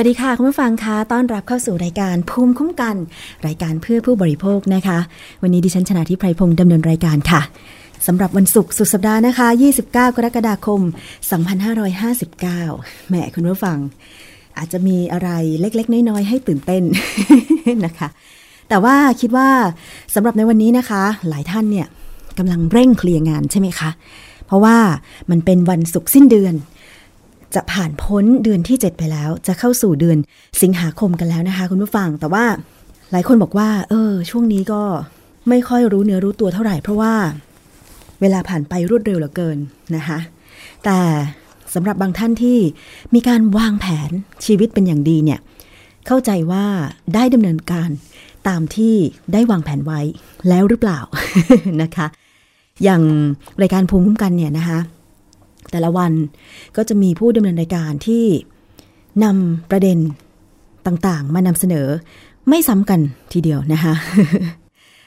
[0.00, 2.96] วัสดีค่ะ คุณผู้ฟังคะต้อนรับเข้าสู่รายการภูมิคุ้มกัน
[3.46, 4.98] รายการเพื่อผู้บริโภคนะคะ
[5.42, 7.40] วันนี้ดิฉันชนะทิพไพรพงศ์ดำเนินรายการค่ะ
[8.06, 10.80] สำหรับวันศุกร์สุดสัปดาห์นะคะ 29 กรกฎาคม
[11.70, 13.78] 2559แหมคุณผู้ฟัง
[14.58, 15.28] อาจจะมีอะไร
[15.60, 16.82] เล็ก ๆ น้อย ๆ ให้ตื่นเต้น
[17.86, 18.08] นะคะ
[18.68, 19.48] แต่ว่าคิดว่า
[20.14, 21.86] สำหรับในวันนี้นะคะ หลายท่านเนี่ย
[22.38, 23.90] กำลังเร่งเคลียร์งานใช่ไหมคะ
[24.46, 24.76] เพราะว่า
[25.30, 26.54] มันเป็นวันศุกร์สิ้นเดือน
[27.54, 30.18] จะผ่านพ้นเดือนที่ 7 ไปแล้ว จะเข้าสู่เดือน
[30.62, 32.44] สิงหาคมกันแล้วนะคะ คุณผู้ฟัง แต่ว่า
[33.12, 34.82] หลายคนบอกว่า เออ ช่วงนี้ก็
[35.48, 37.14] ไม่ค่อยรู้เนื้อรู้ตัวเท่าไหร่ เพราะว่า
[38.20, 39.58] เวลาผ่านไปรวดเร็วเหลือเกิน
[39.96, 40.18] นะคะ
[40.84, 40.98] แต่
[41.74, 42.58] สำหรับบางท่านที่
[43.14, 44.10] มีการวางแผน
[44.44, 45.40] ชีวิตเป็นอย่างดีเนี่ย
[46.06, 46.64] เข้าใจว่า
[47.14, 47.90] ได้ดำเนินการ
[48.48, 48.94] ตามที่
[49.32, 50.00] ได้วางแผนไว้
[50.48, 51.00] แล้วหรือเปล่า
[51.82, 52.06] นะคะ
[52.84, 53.02] อย่าง
[53.62, 54.78] รายการภูมิคุ้มกันเนี่ยนะคะ
[55.70, 56.12] แต่ละวัน
[56.76, 58.24] ก็จะมีผู้ดำเนินรายการที่
[59.24, 59.98] นำประเด็น
[60.86, 61.86] ต่างๆ มานำเสนอ
[62.48, 63.00] ไม่ซ้ำกัน
[63.32, 63.94] ทีเดียวนะคะ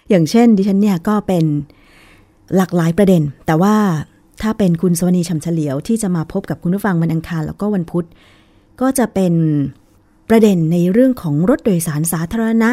[0.10, 1.46] อย่างเช่นดิฉันเนี่ยก็เป็น
[2.56, 3.76] หลากหลายประเด็น แต่ว่า
[4.42, 8.06] ถ้าเป็นคุณสวนีชำเฉลียวที่จะมาพบกับคุณผู้ฟังวันอังคารแล้วก็วันพุธ
[8.82, 9.34] ก็จะเป็น
[10.30, 12.72] ประเด็นในเรื่องของรถโดยสารสาธารณะ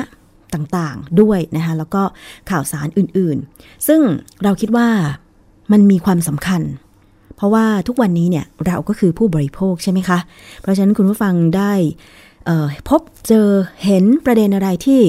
[0.55, 2.03] ต่างๆด้วยนะคะแล้วก็
[2.51, 4.01] ข่าวสารอื่นๆ ซึ่ง
[4.43, 4.89] เราคิดว่า
[5.73, 6.63] มันมีความสำคัญ
[7.39, 10.19] เพราะว่าทุกวันนี้เนี่ยเราก็คือผู้บริโภคใช่ไหมคะ
[10.61, 11.73] เพราะฉะนั้นคุณผู้ฟังได้
[12.89, 13.49] พบเจอ
[13.85, 15.01] เห็นประเด็นอะไรที่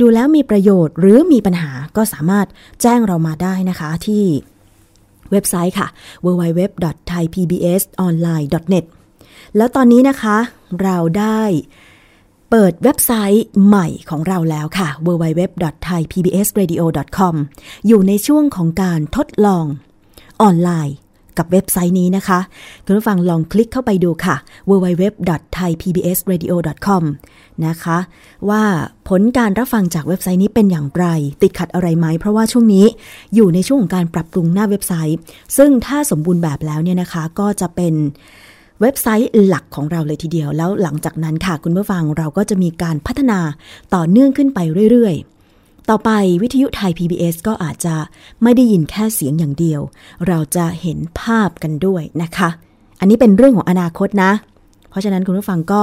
[0.00, 2.46] ดูแล้วมีประโยชน์หรือมีปัญหาก็สามารถ
[2.82, 4.24] แจ้งเรามาได้นะคะที่
[5.30, 5.86] เว็บไซต์ค่ะ
[6.24, 8.84] www.thaipbsonline.net
[9.56, 10.36] แล้วตอนนี้นะคะ
[10.82, 11.40] เราได้
[12.50, 17.34] เปิดเว็บไซต์ใหม่ของเราแล้วค่ะ www.thaipbsradio.com
[17.86, 19.64] อยู่ในช่วงของการทดลอง
[20.42, 20.96] ออนไลน์
[21.38, 22.38] กับเว็บไซต์นี้นะคะ
[22.84, 24.36] คุณผู้ฟังลองคลิกเข้าไปดูค่ะ
[24.70, 27.02] www.thaipbsradio.com
[27.66, 27.98] นะคะ
[28.48, 28.62] ว่า
[29.08, 31.06] ผลการรับฟังจากเว็บไซต์นี้เป็นอย่างไร
[31.42, 32.84] ติดขัดอะไรไหม เพราะว่าช่วงนี้
[33.34, 35.18] อยู่ในช่วงของการปรับปรุงหน้าเว็บไซต์
[35.56, 37.94] ซึ่งถ้าสมบูรณ์แบบแล้วเนี่ยนะคะก็จะเป็น
[38.80, 43.38] เว็บไซต์หลักของเราเลยทีเดียว แล้วหลังจากนั้นค่ะคุณผู้ฟังเราก็จะมีการพัฒนา
[43.94, 44.58] ต่อเนื่องขึ้นไป
[44.90, 45.35] เรื่อยๆ
[45.90, 46.10] ต่อไป
[46.42, 47.94] วิทยุไทย PBS ก็อาจจะ
[48.42, 49.80] ไม่ได้ยินแค่เสียงอย่างเดียว
[50.26, 52.48] เราจะเห็นภาพกันด้วยนะคะ
[53.00, 54.32] อันนี้เป็นเรื่องของอนาคตนะ
[54.90, 55.82] เพราะฉะนั้นคุณผู้ฟังก็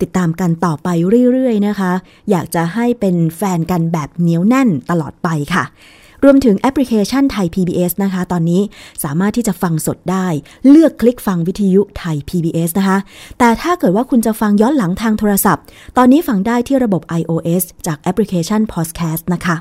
[0.00, 0.88] ติดตามกันต่อไป
[1.32, 1.92] เรื่อยๆนะคะ
[2.30, 5.64] อยากจะให้เป็นแฟนกันแบบเหนียวแน่นตลอดไปค่ะ
[6.24, 8.60] รวมถึงแอปพลิเคชันไทย PBS นะคะ ตอนนี้
[9.04, 10.26] สามารถที่จะฟังสดได้
[10.68, 12.98] เลือกคลิกฟังวิทยุไทย PBS นะคะ
[13.38, 15.64] แต่ถ้าเกิดว่าคุณจะฟังย้อนหลังทางโทรศัพท์
[15.96, 19.56] ตอนนี้ฟังได้ที่ระบบ iOS จากแอปพลิเคชัน Podcast นะคะ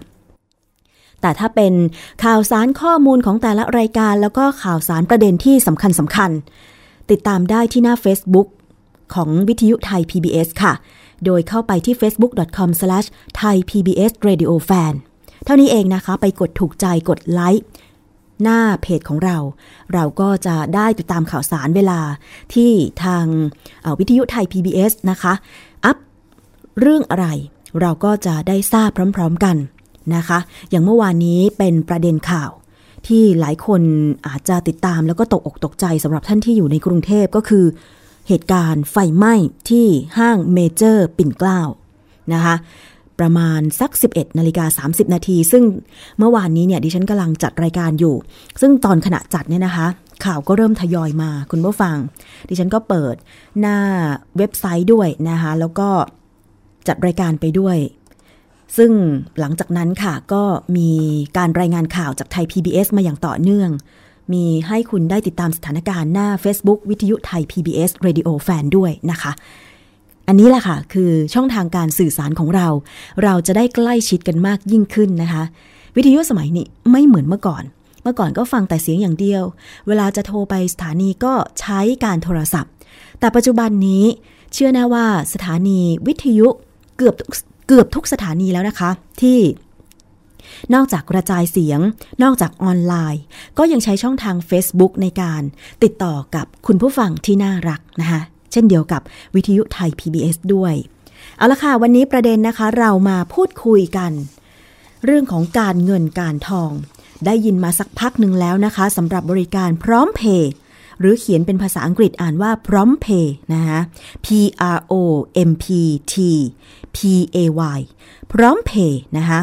[1.22, 1.74] แต่ถ้าเป็น
[2.24, 6.32] ข่าวสารข้อมูลของแต่ละรายการ แล้วก็ข่าวสารประเด็นที่สำคัญสำคัญ
[7.12, 8.48] ติดตามได้ที่หน้า Facebook
[9.14, 10.74] ของวิทยุไทย PBS ค่ะ
[11.26, 14.94] โดยเข้าไปที่ facebook.com/thaipbsradiofan
[15.46, 17.66] เท่านี้เองนะคะ ไปกดถูกใจกดไลค์
[18.44, 19.38] หน้าเพจของเรา
[19.94, 22.00] เราก็จะได้ติดตามข่าวสารเวลา
[22.54, 22.72] ที่
[23.04, 23.26] ทาง
[24.00, 25.34] วิทยุไทย PBS นะคะ
[25.86, 25.98] อัพ
[26.80, 27.28] เรื่องอะไร
[27.82, 29.58] เราก็จะได้ทราบพร้อมๆกัน
[30.16, 32.52] นะคะ อย่างเมื่อวานนี้เป็นประเด็นข่าว
[33.08, 33.82] ที่หลายคน
[34.28, 37.66] อาจจะติดตามแล้วก็ตกอกตกใจสำหรับท่านที่อยู่ในกรุงเทพก็คือ
[38.28, 39.34] เหตุการณ์ไฟไหม้
[39.70, 39.88] ที่
[40.18, 41.60] ห้างเมเจอร์ปิ่นเกล้า
[42.34, 42.56] นะคะ
[43.20, 45.64] ประมาณสัก 11นาฬิกา30 นาที ซึ่ง
[46.18, 48.16] เมื่อวานนี้เนี่ยดิฉันกำลังจัดรายการอยู่
[48.62, 49.88] ซึ่งตอนขณะจัดเนี่ยนะคะ
[50.26, 51.98] ข่าวก็เริ่มทยอยมาคุณผู้ฟัง
[52.50, 53.16] ดิฉันก็เปิด
[53.60, 53.78] หน้า
[54.38, 55.90] เว็บไซต์ด้วยนะคะ แล้วก็
[56.88, 57.78] จัดรายการไปด้วย
[58.78, 58.92] ซึ่ง
[59.40, 60.44] หลังจากนั้นค่ะก็
[60.78, 60.90] มี
[61.38, 63.70] การรายงานข่าวจากไทย PBS มาอย่างต่อเนื่อง
[64.34, 69.32] มีให้คุณได้ติดตามสถานการณ์หน้า Facebook วิทยุไทย PBS Radio Fan ด้วยนะคะ
[70.28, 72.68] อันนี้แหละค่ะ คือช่องทางการสื่อสารของเรา
[73.24, 75.44] เราจะได้ใกล้ชิดกันมากยิ่งขึ้นนะคะ
[75.96, 77.64] วิทยุสมัยนี้ไม่เหมือนเมื่อก่อน
[78.04, 79.44] เมื่อก่อนก็ฟังแต่เสียงอย่างเดียว
[79.88, 82.72] เวลาจะโทรไปสถานีก็ใช้การโทรศัพท์
[83.20, 84.04] แต่ปัจจุบันนี้
[84.54, 86.48] เชื่อแน่ว่าสถานีวิทยุ
[86.98, 87.16] เกือบ
[87.68, 88.90] เกือบทุกสถานีแล้วนะคะ
[89.22, 89.40] ที่
[90.74, 91.80] นอกจากกระจายเสียง
[92.24, 93.22] นอกจากออนไลน์
[93.58, 95.42] ก็ยังใช้ช่องทาง Facebook ในการ
[95.84, 98.22] ติดต่อกับคุณผู้ฟังที่น่ารักนะคะ
[98.54, 99.02] เช่นเดียวกับ
[99.36, 100.74] วิทยุไทย PBS ด้วย
[101.38, 104.12] เอาละค่ะ วันนี้ประเด็นนะคะเรามาพูดคุยกัน
[105.06, 106.72] เรื่องของการเงินการทอง
[107.26, 110.52] ได้ยินมาสักพักหนึ่งแล้วนะคะสำหรับบริการพร้อมเพย์
[111.00, 113.80] หรือเขียนเป็นภาษาอังกฤษอ่านว่าพร้อมเพย์นะคะ
[114.26, 114.28] P
[114.78, 114.94] R O
[115.50, 115.66] M P
[116.14, 116.16] T
[116.96, 116.98] P
[117.36, 117.38] A
[117.78, 117.80] Y
[118.34, 119.40] พร้อมเพย์นะคะ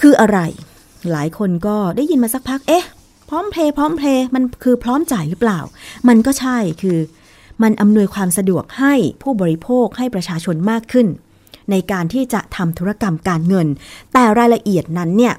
[0.00, 0.38] คืออะไร
[1.10, 2.84] หลายคนก็ได้ยินมาสักพัก เอ๊ะ
[3.28, 5.60] พร้อมเพย์พร้อมเพย์มันคือพร้อมจ่ายหรือเปล่า
[6.08, 6.98] มันก็ใช่คือ
[7.62, 11.06] มันอำนวยความสะดวกให้ผู้บริโภคให้ประชาชนมากขึ้น
[11.70, 13.66] ในการที่จะทำธุรกรรมการเงิน
[14.12, 15.34] แต่รายละเอียดนั้นเนี่ย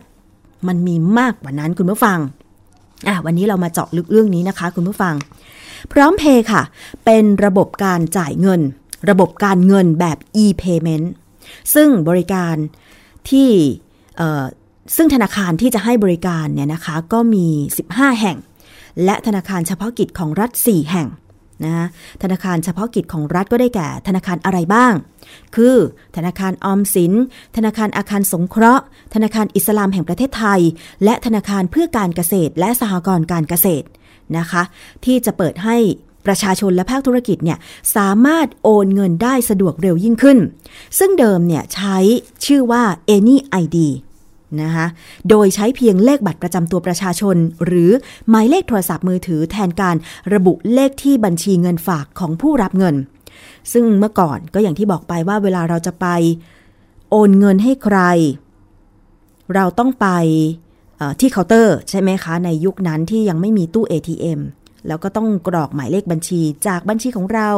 [0.68, 2.20] มันมีมากกว่านั้นคุณผู้ฟัง
[3.08, 5.16] อะวันนี้เรามาเจาะลึกเรื่องนี้นะคะ คุณผู้ฟัง
[5.92, 6.62] พร้อมเพย์ค่ะ
[7.06, 8.62] เป็นระบบการจ่ายเงิน
[9.10, 11.08] ระบบการเงินแบบ e-payment
[11.74, 12.56] ซึ่งบริการ
[13.30, 13.50] ที่
[14.96, 17.48] ซึ่งธนาคารที่จะให้บริการเนี่ยนะคะก็มี
[17.88, 18.38] 15 แห่ง
[19.04, 21.08] และธนาคารเฉพาะกิจของรัฐ 4 แห่ง
[21.64, 21.88] นะ
[22.24, 24.94] ธนาคารเฉพาะกิจของรัฐก็ได้แก่ ธนาคารอะไรบ้าง
[25.56, 25.76] คือ
[26.16, 27.14] ธนาคารออมสิน
[27.56, 28.84] ธนาคารอาคารสงเคราะห์
[29.14, 30.62] ธนาคารอิสลามแห่งประเทศไทย
[31.04, 33.88] และธนาคารเพื่อการเกษตร และสหกรณ์การเกษตร
[34.38, 34.64] นะคะ
[35.06, 35.78] ที่จะเปิดให้
[36.26, 37.58] ประชาชนและภาคธุรกิจเนี่ย
[37.96, 40.38] สามารถโอนเงินได้สะดวกเร็วยิ่งขึ้น
[41.00, 41.98] ซึ่งเดิมเนี่ยใช้
[42.46, 42.84] ชื่อว่า
[43.16, 43.78] Any ID
[44.64, 44.86] นะคะ
[45.30, 47.36] โดยใช้เพียงเลขบัตรประจำตัวประชาชน
[47.66, 47.92] หรือ
[48.30, 49.96] หมายเลขโทรศัพท์มือถือแทนการ
[50.34, 52.96] ระบุเลขที่บัญชีเงินฝากของผู้รับเงิน
[53.74, 56.08] ซึ่งเมื่อก่อนก็อย่างที่บอกไปว่าเวลาเราจะไป
[57.10, 58.00] โอนเงินให้ใคร
[59.56, 60.08] เราต้องไป
[61.20, 64.40] ที่เคาน์เตอร์ใช่ไหมคะ ในยุคนั้นที่ยังไม่มีตู้ ATM
[64.88, 67.50] แล้วก็ต้องกรอกหมายเลขบัญชีจากบัญชีของเรา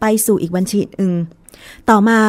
[0.00, 1.14] ไปสู่อีกบัญชีอึง
[1.90, 2.20] ต่อมา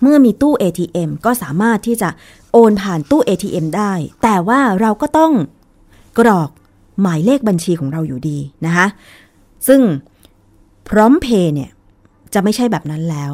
[0.00, 2.08] เมื่อมีตู้ ATM ก็สามารถที่จะ
[2.52, 5.32] โอนผ่านตู้ ATM ได้ แต่ว่าเราก็ต้อง
[6.18, 6.50] กรอก
[7.00, 8.86] หมายเลขบัญชีของเราอยู่ดีนะคะ
[9.68, 9.80] ซึ่ง
[10.88, 11.70] พร้อมเพย์เนี่ย
[12.34, 13.30] จะไม่ใช่แบบนั้นแล้ว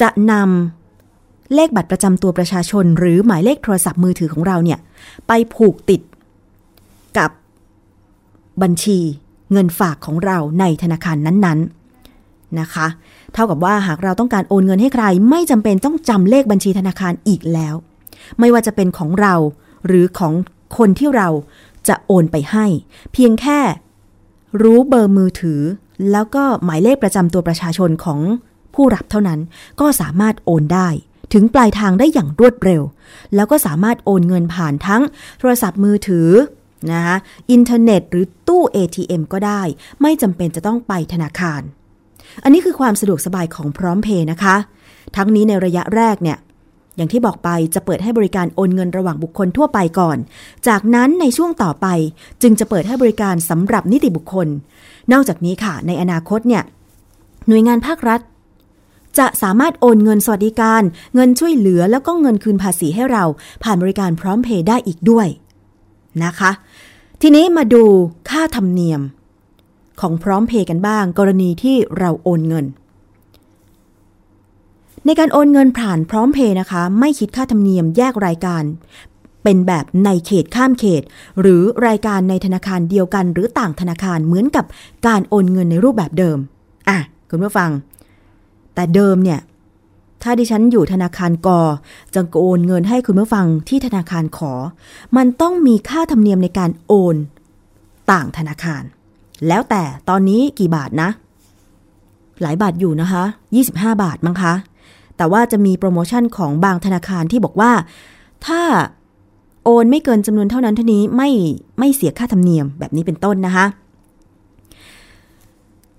[0.00, 4.78] จะนำเลขบัตรประจำตัวประชาชน หรือหมายเลขโทรศัพท์มือถือของเราเนี่ย
[5.28, 6.00] ไปผูกติด
[7.18, 7.30] กับ
[8.62, 8.98] บัญชี
[9.52, 11.83] เงินฝากของเราในธนาคารนั้นๆ
[12.60, 12.86] นะคะ
[13.34, 17.74] เท่ากับว่าหากเราต้องการโอนเงินให้ใคร ไม่จำเป็นต้องจำเลขบัญชีธนาคารอีกแล้ว
[18.38, 19.34] ไม่ว่าจะเป็นของเรา
[19.86, 20.32] หรือของ
[20.78, 21.28] คนที่เรา
[21.88, 22.66] จะโอนไปให้
[23.12, 23.60] เพียงแค่
[24.62, 25.60] รู้เบอร์มือถือ
[26.12, 28.20] แล้วก็หมายเลขประจำตัวประชาชนของ
[28.74, 29.40] ผู้รับเท่านั้น
[29.80, 30.88] ก็สามารถโอนได้
[31.32, 32.82] ถึงปลายทางได้อย่างรวดเร็ว
[33.34, 35.02] แล้วก็สามารถโอนเงินผ่านทั้ง
[35.38, 36.28] โทรศัพท์มือถือ
[36.92, 37.16] นะคะ
[37.50, 39.62] อินเทอร์เน็ตหรือตู้ ATM ก็ได้
[40.02, 41.60] ไม่จำเป็นจะต้องไปธนาคาร
[42.42, 44.56] อันนี้คือความสะดวกสบายของพร้อมเพย์นะคะ
[45.16, 46.38] ทั้งนี้ในระยะแรกเนี่ย
[46.96, 50.18] อย่างที่บอกไปจะเปิดให้บริการโอนเงินระหว่างบุคคลทั่วไปก่อน
[50.68, 51.86] จากนั้นในช่วงต่อไป
[52.42, 54.48] จึงจะเปิดให้บริการสำหรับนิติบุคคล
[55.12, 56.62] นอกจากนี้ค่ะ ในอนาคตเนี่ย
[57.48, 58.20] หน่วยงานภาครัฐ
[59.18, 60.82] จะสามารถโอนเงินสวัสดิการ
[61.14, 63.24] เงินช่วยเหลือแล้วก็เงินคืนภาษีให้เรา
[63.62, 65.28] ผ่านบริการพร้อมเพย์ได้อีกด้วย
[66.24, 66.50] นะคะ
[67.22, 67.84] ทีนี้มาดู
[68.30, 69.00] ค่าธรรมเนียม
[70.00, 72.66] ของพร้อมเพย์กันบ้าง กรณีที่เราโอนเงิน
[75.06, 78.62] ในการโอนเงินผ่านพร้อมเพย์นะคะ ไม่คิดค่าธรรมเนียมแยกรายการ
[79.42, 81.02] เป็นแบบในเขตข้ามเขต
[81.40, 84.64] หรือรายการในธนาคารเดียวกัน หรือต่างธนาคารเหมือนกับ
[85.06, 86.38] การโอนเงินในรูปแบบเดิม
[86.88, 86.98] อะ
[87.30, 87.70] คุณผู้ฟัง
[88.74, 89.40] แต่เดิมเนี่ย
[90.22, 91.60] ถ้าดิฉันอยู่ธนาคารกอ
[92.14, 94.52] จะโอนเงินให้คุณผู้ฟังที่ธนาคารขอ
[95.16, 97.16] มันต้องมีค่าธรรมเนียมในการโอน
[98.10, 98.82] ต่างธนาคาร
[99.48, 101.08] แล้วแต่ตอนนี้กี่บาทนะ
[102.42, 103.22] หลายบาทอยู่นะคะ
[103.62, 104.54] 25 บาทมั้งคะ
[105.16, 107.72] แต่ว่าจะมีโปรโมชั่นของบางธนาคารที่บอกว่า
[108.46, 108.62] ถ้า
[109.64, 111.30] โอนไม่เกินจำนวนเท่านั้นเท่านี้ไม่
[111.78, 113.66] ไม่เสียค่าธรรมเนียมแบบนี้เป็นต้นนะคะ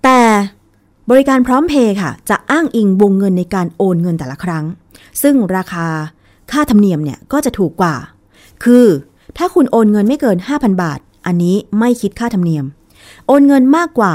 [0.04, 0.20] แต่
[1.10, 4.64] บริการพร้อมเพย์ค่ะ จะอ้างอิงวงเงินในการโอนเงินแต่ละครั้ง
[5.22, 5.86] ซึ่งราคา
[6.52, 7.94] ค่าธรรมเนียมเนี่ยก็จะถูกกว่า
[8.64, 8.84] คือ
[9.36, 12.64] ถ้าคุณโอนเงินไม่เกิน 5,000 บาท อันนี้ไม่คิดค่าธรรมเนียม
[13.26, 14.14] โอนเงินมากกว่า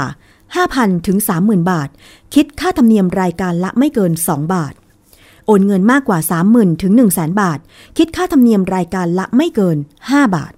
[0.54, 1.88] 5,000 ถึง 30,000 บาท
[2.34, 4.74] คิดค่าธรรมเนียมรายการละไม่เกิน 2 บาท
[5.46, 6.18] โอนเงินมากกว่า
[6.50, 7.58] 30,000 ถึง 1 0 0 0 0 0 บาท
[7.98, 10.52] คิดค่าธรรมเนียมรายการละไม่เกิน 5 บาท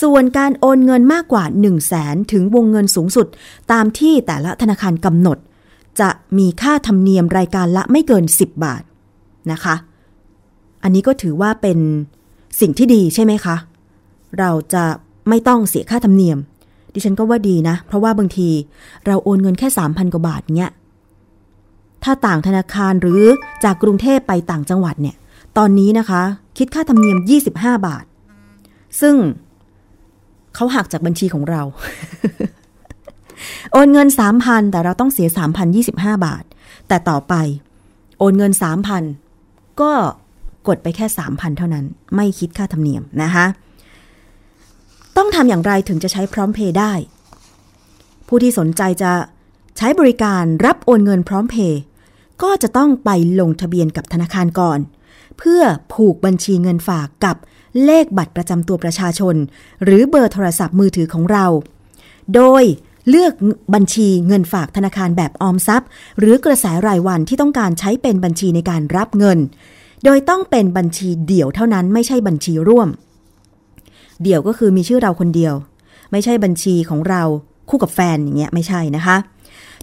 [0.00, 3.26] ส่วนการโอนเงินมากกว่า 1 0 0 0 0แสนถึงวงเงินสูงสุด
[3.72, 5.38] ตามที่แต่ละธนาคารกำหนด
[6.00, 8.82] จะมีค่าธรรมเนียมรายการละไม่เกิน 10 บาท
[9.52, 9.74] นะคะ
[10.82, 11.78] อันนี้ก็ถือว่าเป็น
[12.60, 13.56] สิ่งที่ดีใช่ไหมคะ
[14.38, 14.84] เราจะ
[15.28, 16.38] ไม่ต้องเสียค่าธรรมเนียม
[16.92, 18.48] ดิฉันก็ว่าดีนะ เพราะว่าบางที
[19.06, 20.70] เราโอนเงินแค่ 3,000 กว่าบาทเนี้ย
[22.04, 23.22] ถ้าต่างธนาคารหรือ
[23.64, 25.16] จากกรุงเทพไปต่างจังหวัดเนี่ย
[25.58, 26.22] ตอนนี้นะคะ
[26.58, 27.18] คิดค่าธรรมเนียม
[27.52, 28.04] 25 บาท
[29.00, 29.14] ซึ่ง
[30.54, 31.62] เขาหักจากบัญชีของเรา
[33.72, 34.08] โอนเงิน
[34.40, 35.28] 3,000 แต่เราต้องเสีย
[35.76, 36.44] 3,025 บาท
[36.88, 37.34] แต่ต่อไป
[38.18, 38.52] โอนเงิน
[39.16, 39.92] 3,000 ก็
[40.68, 41.84] กดไปแค่ 3,000 เท่านั้น
[42.16, 43.46] ไม่คิดค่าธรรมเนียมนะคะ
[45.16, 46.92] ต้องทำอย่างไรถึงจะใช้พร้อมเพย์ได้
[48.26, 49.12] ผู้ที่สนใจจะ
[49.76, 51.80] ใช้บริการรับโอนเงินพร้อมเพย์
[52.42, 54.78] ก็จะต้องไปลงทะเบียนกับธนาคารก่อน
[55.38, 57.36] เพื่อผูกบัญชีเงินฝากกับ
[57.84, 59.36] เลขบัตรประจำตัวประชาชน
[59.84, 61.46] หรือเบอร์โทรศัพท์มือถือของเรา
[62.34, 62.62] โดย
[63.08, 63.32] เลือก
[63.74, 65.88] บัญชีเงินฝากธนาคารแบบออมทรัพย์
[66.18, 69.38] หรือกระแสรายวันที่ต้องการใช้เป็นบัญชีในการรับเงิน
[70.04, 72.88] โดยต้องเป็นบัญชีเดี่ยวเท่านั้นไม่ใช่บัญชีร่วม
[74.22, 75.54] เดี่ยวก็คือมีชื่อเราคนเดียว
[76.12, 77.22] ไม่ใช่บัญชีของเรา
[77.68, 79.16] คู่กับแฟนอย่างเงี้ยไม่ใช่นะคะ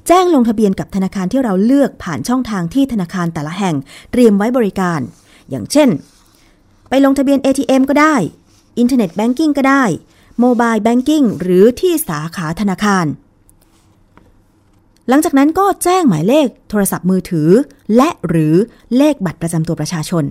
[0.08, 3.76] แจ้งลงทะเบียนกับธนาคารที่เราเลือกผ่านช่องทางที่ธนาคารแต่ละแห่ง
[4.12, 5.00] เตรียมไว้บริการ
[5.50, 5.90] อย่างเช่น
[6.90, 8.16] ไปลงทะเบียน ATM ก็ได้
[8.80, 9.84] internet banking ก็ได้
[10.40, 13.06] mobile banking หรือที่สาขาธนาคาร
[15.10, 17.50] หลังจากนั้นก็แจ้งหมายเลขโทรศัพท์มือถือ
[17.96, 18.56] และหรือ
[18.98, 20.24] เลขบัตรประจำตัวประชาชน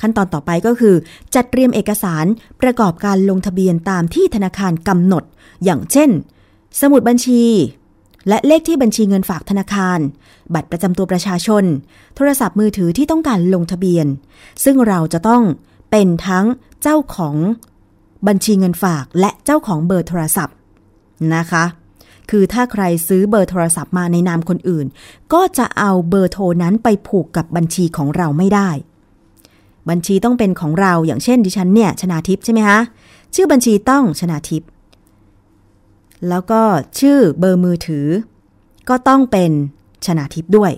[0.00, 0.94] ขั้นตอนต่อไปก็คือ
[1.34, 2.24] จัดเตรียมเอกสาร
[2.62, 5.24] ประกอบการลงทะเบียนตามที่ธนาคารกำหนด
[5.64, 6.10] อย่างเช่น
[6.80, 7.42] สมุดบัญชี
[8.28, 9.98] และเลขที่บัญชีเงินฝากธนาคาร
[10.54, 11.64] บัตรประจำตัวประชาชน
[12.16, 14.06] โทรศัพท์มือถือที่ต้องการลงทะเบียน
[14.64, 15.42] ซึ่งเราจะต้อง
[15.90, 16.46] เป็นทั้ง
[16.82, 17.36] เจ้าของ
[18.28, 20.56] บัญชีเงินฝากและเจ้าของเบอร์โทรศัพท์
[21.34, 21.64] นะคะ
[22.30, 24.86] คือถ้าใครซื้อเบอร์โทรศัพท์มาในนามคนอื่น
[25.32, 28.70] ก็จะเอาเบอร์โทรนั้นไปผูกกับบัญชีของเราไม่ได้
[29.90, 32.78] บัญชีต้องเป็นของเราอย่างเช่นดิฉันเนี่ยชนาทิพย์ใช่ไหมคะ
[33.34, 34.68] ชื่อบัญชีต้องชนาทิพย์
[36.28, 36.62] แล้วก็
[36.98, 38.06] ชื่อเบอร์มือถือ
[38.88, 39.50] ก็ต้องเป็น
[40.06, 40.72] ชนาทิพย์ด้วย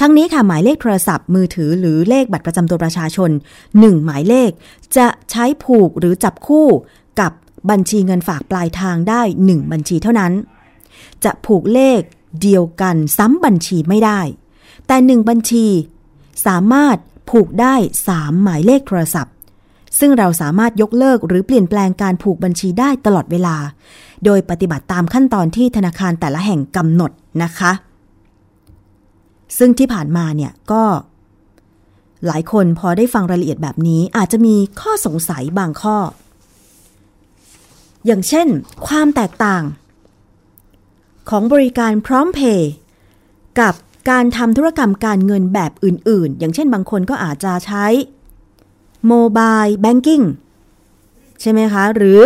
[0.00, 3.30] ทั้งนี้ค่ะหมายเลขโทรศัพท์มือถือหรือเลขบัตรประจำตัวประชาชน
[3.66, 4.50] 1 หมายเลข
[4.96, 6.66] จะใช้ผูกหรือจับคู่
[7.20, 7.32] กับ
[7.70, 10.32] บัญชีเงินฝากปลายทางได้ 1 บัญชีเท่านั้น
[11.24, 12.00] จะผูกเลข
[12.42, 14.20] เดียวกันซ้ำบัญชีไม่ได้
[14.86, 15.66] แต่ 1 บัญชี
[16.46, 16.96] สามารถ
[17.30, 17.74] ผูกได้
[18.08, 19.34] 3 หมายเลขโทรศัพท์
[19.98, 23.56] ซึ่งเราสามารถยกเลิกหรือเปลี่ยนแปลงการผูกบัญชีได้ตลอดเวลา
[24.24, 27.10] โดยปฏิบัติตามขั้นตอนที่ธนาคารแต่ละแห่งกำหนด
[27.42, 27.72] นะคะ
[29.58, 30.84] ซึ่งที่ผ่านมาเนี่ยก็
[32.26, 35.96] หลายคนพอได้ฟังรายละเอียดแบบนี้อาจจะมีข้อสงสัยบางข้อ
[38.06, 38.48] อย่างเช่น
[38.86, 39.62] ความแตกต่าง
[41.30, 42.70] ของบริการพร้อมเพย์
[43.60, 43.74] กับ
[44.10, 47.86] การทำธุรกรรมการเงินแบบอื่น ๆ อย่างเช่นบางคนก็อาจจะใช้
[49.06, 50.22] โมบายแบงกิ้ง
[51.40, 52.20] ใช่ไหมคะ หรือ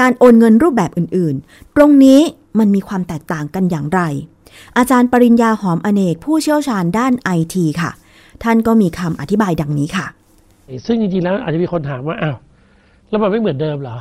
[0.00, 2.20] การโอนเงินรูปแบบอื่น ๆ ตรงนี้
[2.58, 4.00] มันมีความแตกต่างกันอย่างไร
[4.78, 7.90] อาจารย์ปริญญาหอมอเนกผู้เชี่ยวชาญด้านไอทีค่ะ
[8.42, 10.06] ท่านก็มีคำอธิบายดังนี้ค่ะ
[10.86, 12.36] ซึ่งจริงๆแล้วอาจจะมีคนถามว่าอ้าว
[13.08, 13.96] แล้วมันไม่เหมือนเดิมเหรอ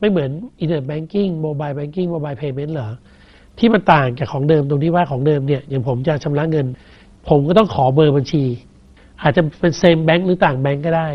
[0.00, 2.90] ไม่เหมือน internet banking mobile banking mobile payment เหรอ
[3.60, 6.66] ที่มันต่างจากของเดิมตรงที่ว่าของเดิมเนี่ยอย่างผมจะชำระเงิน
[7.28, 8.44] ผมก็ต้องขอเบอร์บัญชี
[9.22, 11.08] อาจจะเป็น same bank หรือต่างแบงก์ก็ได้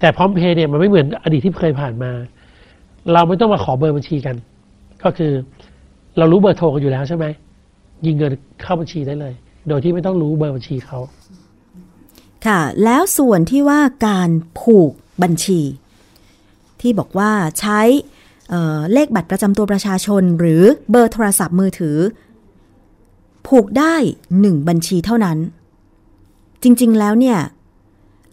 [0.00, 2.10] แต่พร้อมเพย์เนี่ยมันไม่เหมือนอดีตที่เคยผ่านมา
[3.12, 4.36] เราไม่ต้องมาขอเบอร์บัญชีกัน
[5.02, 5.32] ก็คือ
[6.18, 7.26] เรารู้เบอร์โทรกันอยู่แล้วใช่ไหม
[8.06, 9.34] ยิงเงินเข้าบัญชีได้เลย
[9.68, 10.98] โดยที่ไม่ต้องรู้เบอร์บัญชีเขา
[12.46, 15.60] ค่ะ แล้วส่วนที่ว่าการผูกบัญชี
[16.80, 17.80] ที่บอกว่าใช้
[18.50, 21.96] เเลขบัตรประจำตัวประชาชน หรือเบอร์โทรศัพท์มือถือ
[23.46, 23.94] ผูกได้
[24.40, 25.38] หนึ่งบัญชีเท่านั้น
[26.62, 27.38] จริงๆแล้วเนี่ย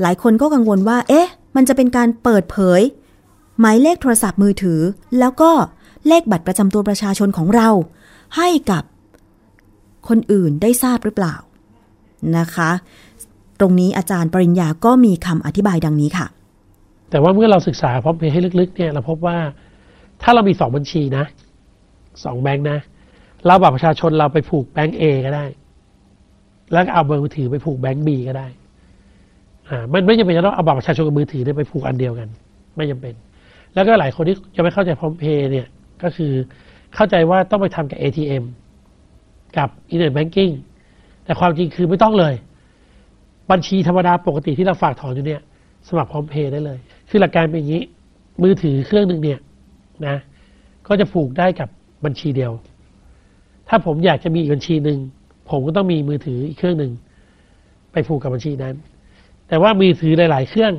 [0.02, 2.82] หลายคนก็กังวลว่า เอ๊ะ มันจะเป็นการเปิดเผย
[3.60, 4.80] หมายเลขโทรศัพท์มือถือ
[5.20, 5.52] แล้วก็
[6.08, 7.70] เลขบัตรประจำตัวประชาชนของเรา
[8.38, 8.84] ให้กับ
[10.08, 11.36] คนอื่นได้ทราบหรือเปล่า
[12.38, 12.72] นะคะ
[13.60, 16.28] ตรงนี้อาจารย์ปริญญาก็มีคำอธิบายดังนี้ค่ะ
[17.12, 19.38] แต่ว่าเมื่อเราศึกษาพร้อมเพย์ให้ลึกๆเนี่ยเราพบว่า
[20.24, 21.26] ถ้าเรามีสองบัญชีนะ
[22.26, 22.78] สองแบงค์นะ
[23.46, 25.46] เราบัตรประชาชนเราไปผูกแบงก์เก็ได้
[26.72, 28.48] แล้วก็เอาเบอร์มือถือไปผูกแบงก์บีก็ได้
[29.70, 32.28] อ่า มันไม่จำเป็นจะต้องเอาบัตรประชาชนกับมือถือเนี่ยไปผูกอันเดียวกัน
[32.76, 33.14] ไม่จำเป็น
[33.74, 35.68] แล้วก็หลายคนที่จะไม่เข้าใจพร้อมเพย์เนี่ย
[36.04, 36.32] ก็คือ
[36.96, 38.44] เข้าใจว่าต้องไปทำกับ ATM
[39.58, 40.52] กับอินเทอร์เน็ตแบงกิ้ง
[41.26, 42.34] แต่ความจริงคือไม่ต้องเลย
[43.52, 45.42] บัญชีธรรมดาปกติที่เราฝากถอนอยู่เนี่ย
[45.88, 46.78] สมัครพร้อมเพย์ได้เลย
[47.10, 47.84] คือหลักการเป็นอย่างนี้
[48.44, 49.40] มือถือเครื่องหนึ่งเนี่ย
[50.08, 50.16] นะ
[50.88, 51.70] ก็จะผูกได้กับ
[52.06, 52.52] บัญชีเดียว
[53.68, 54.98] ถ้าผมอยากจะมีอีกบัญชีหนึ่ง
[55.50, 56.92] ผมก็ต้องมีมือถืออีกเครื่องหนึ่ง
[57.92, 58.76] ไปผูกกับบัญชีนั้น
[59.48, 60.74] แต่ว่ามือถือหลาย ๆ เครื่อง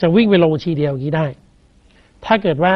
[0.00, 1.26] จะวิ่งไปลงบัญชีเดียวอย่างนี้ได้
[2.24, 2.74] ถ้าเกิดว่า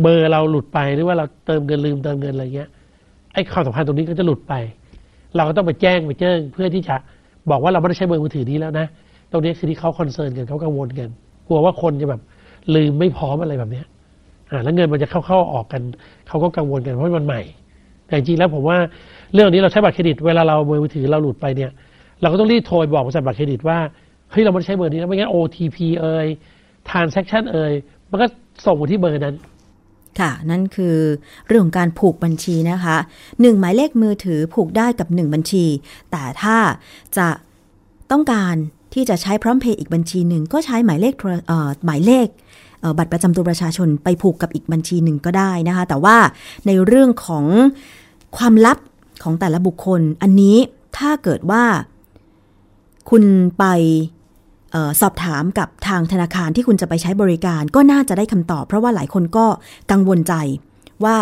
[0.00, 2.68] เบอร์เราหลุดไปหรือว่าเราเติมเงินลืมเติมเงินอะไรเงี้ย
[3.34, 4.54] ไอ้ความสัมพันธ์ตรงนี้ก็จะหลุดไป
[5.36, 6.96] เราก็ต้องไปแจ้งไปแจ้งเพื่อที่จะ
[7.50, 8.86] บอกว่าเราไม่ได้ใช้เบอร์มือถือนี้แล้วนะ
[9.30, 11.08] ตรงนี้คือที่เขา concern กันเขากังวลกัน
[11.46, 12.20] กลัวว่าคนจะแบบ
[12.74, 13.86] ลืมไม่พร้อมอะไรแบบเนี้ย
[14.64, 15.82] แล้วเงินมันจะเข้าเข้าออกกัน
[16.28, 17.40] เขาก็กังวลกันเพราะมันใหม่
[18.06, 18.78] แต่จริงๆแล้วผมว่า
[19.34, 21.70] เรื่องนี้เราใช้บัตรเครดิตเวลาเราเบอร์มือถือเราหลุดไปเนี่ย
[22.20, 23.78] เราก็ต้องรีบโทรบอกบริษัทบัตรเครดิตว่า
[24.30, 26.26] เฮ้ยเราไม่ใช้เบอร์นี้นะไม่งั้น OTP เอ่ย
[26.88, 27.72] transaction เอ่ย
[28.10, 28.26] มันก็
[28.64, 29.36] ส่งมาที่เบอร์นั้น
[30.20, 30.96] ค่ะ นั่นคือ
[31.46, 32.96] เรื่องของการผูกบัญชีนะคะ
[33.40, 35.64] หนึ่งหมายเลขมือถือผูกได้กับหนึ่งบัญชี
[36.10, 36.56] แต่ถ้า
[37.16, 37.28] จะ
[38.10, 38.56] ต้องการ
[38.94, 41.14] ที่จะใช้พร้อมเพย์อีกบัญชีหนึ่งก็ใช้หมายเลข
[41.84, 42.26] หมายเลข
[42.98, 46.16] บัตรประจำตัวประชาชนไปผูกกับอีกบัญชีหนึ่งก็ได้นะคะ แต่ว่า
[46.66, 47.44] ในเรื่องของ
[48.36, 48.78] ความลับ
[49.22, 50.56] ของแต่ละบุคคล อันนี้
[50.98, 51.64] ถ้าเกิดว่า
[53.10, 53.24] คุณ
[53.58, 53.64] ไป
[54.74, 59.46] ออสอบถามกับทางธนาคารที่คุณจะไปใช้บริการก็น่าจะได้คำตอบ เพราะว่าหลายคนก็
[59.90, 60.34] กังวลใจ
[61.04, 61.16] ว่า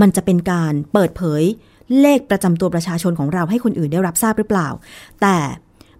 [0.00, 1.42] มันจะเป็นการเปิดเผย
[2.00, 4.68] เลขประจำตัวประชาชนของเราให้คนอื่นได้รับทราบหรือเปล่า
[5.20, 5.36] แต่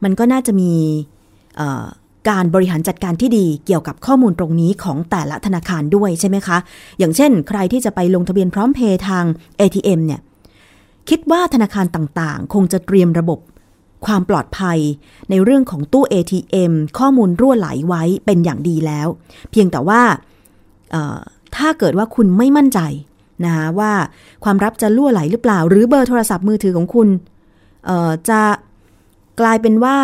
[0.04, 0.72] มันก็น่าจะมี
[2.28, 6.58] การบริหารจัดการที่ดีเกี่ยวกับข้อมูลตรงนี้ของแต่ละธนาคารด้วยใช่ไหมคะ
[6.98, 9.24] อย่างเช่น ใครที่จะไปลงทะเบียนพร้อมเพย์ทาง
[9.60, 10.20] ATM เนี่ย
[11.08, 13.38] คิดว่าธนาคารต่างๆ คงจะเตรียมระบบ
[14.06, 14.78] ความปลอดภัย
[15.30, 19.08] ในเรื่องของตู้ ATM ข้อมูลรั่วไหลไว้เป็นอย่างดีแล้ว
[19.50, 20.02] เพียงแต่ว่า
[21.56, 22.80] ถ้าเกิดว่าคุณไม่มั่นใจ
[23.44, 23.92] นะคะว่า
[24.44, 27.08] ความลับจะรั่วไหลหรือเปล่า หรือเบอร์โทรศัพท์มือถือของคุณ
[28.28, 28.40] จะ
[29.40, 29.96] กลายเป็นว่า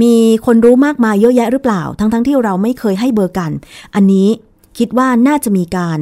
[0.00, 0.14] มี
[0.46, 3.50] คนรู้มากมายเยอะแยะหรือเปล่า ทั้งๆทที่เราไม่เคยให้เบอร์กัน
[3.94, 4.28] อันนี้
[4.78, 5.98] คิดว่าน่าจะมีการ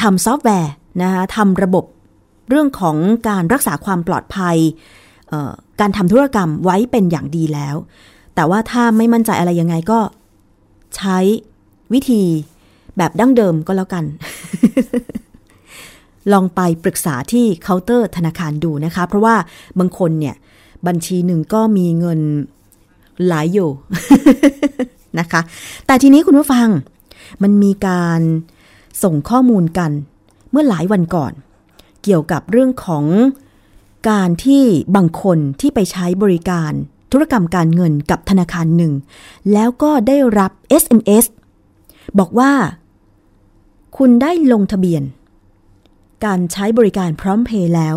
[0.00, 1.84] ทำซอฟต์แวร์นะคะทำระบบ
[2.48, 2.96] เรื่องของ
[3.28, 4.56] การรักษาความปลอดภัย
[5.80, 7.76] การทำธุรกรรมไว้เป็นอย่างดีแล้ว
[8.34, 9.98] แต่ว่าถ้าไม่มั่นใจอะไรยังไงก็
[10.96, 11.18] ใช้
[11.92, 12.22] วิธี
[12.96, 14.04] แบบดั้งเดิมก็แล้วกัน
[16.32, 19.34] ลองไปปรึกษาที่เคาน์เตอร์ธนาคารดูนะคะ เพราะว่า
[19.78, 20.34] บางคนเนี่ย
[20.86, 22.20] บัญชีหนึ่งก็มีเงิน
[23.26, 23.70] หลายอยู่
[25.18, 25.40] นะคะ
[25.86, 26.68] แต่ทีนี้คุณผู้ฟัง
[27.42, 28.20] มันมีการ
[29.02, 29.90] ส่งข้อมูลกัน
[30.50, 31.32] เมื่อหลายวันก่อน
[32.02, 33.04] เกี่ยวกับเรื่องของ
[34.10, 34.64] การที่
[34.96, 36.72] บางคนที่ไปใช้บริการ
[37.12, 38.92] ธุรกรรมการเงินกับธนาคารหนึ่ง
[39.52, 40.50] แล้วก็ได้รับ
[40.82, 41.24] SMS
[42.18, 42.52] บอกว่า
[43.96, 45.02] คุณได้ลงทะเบียน
[46.24, 47.94] การใช้บริการพร้อมเพย์แล้ว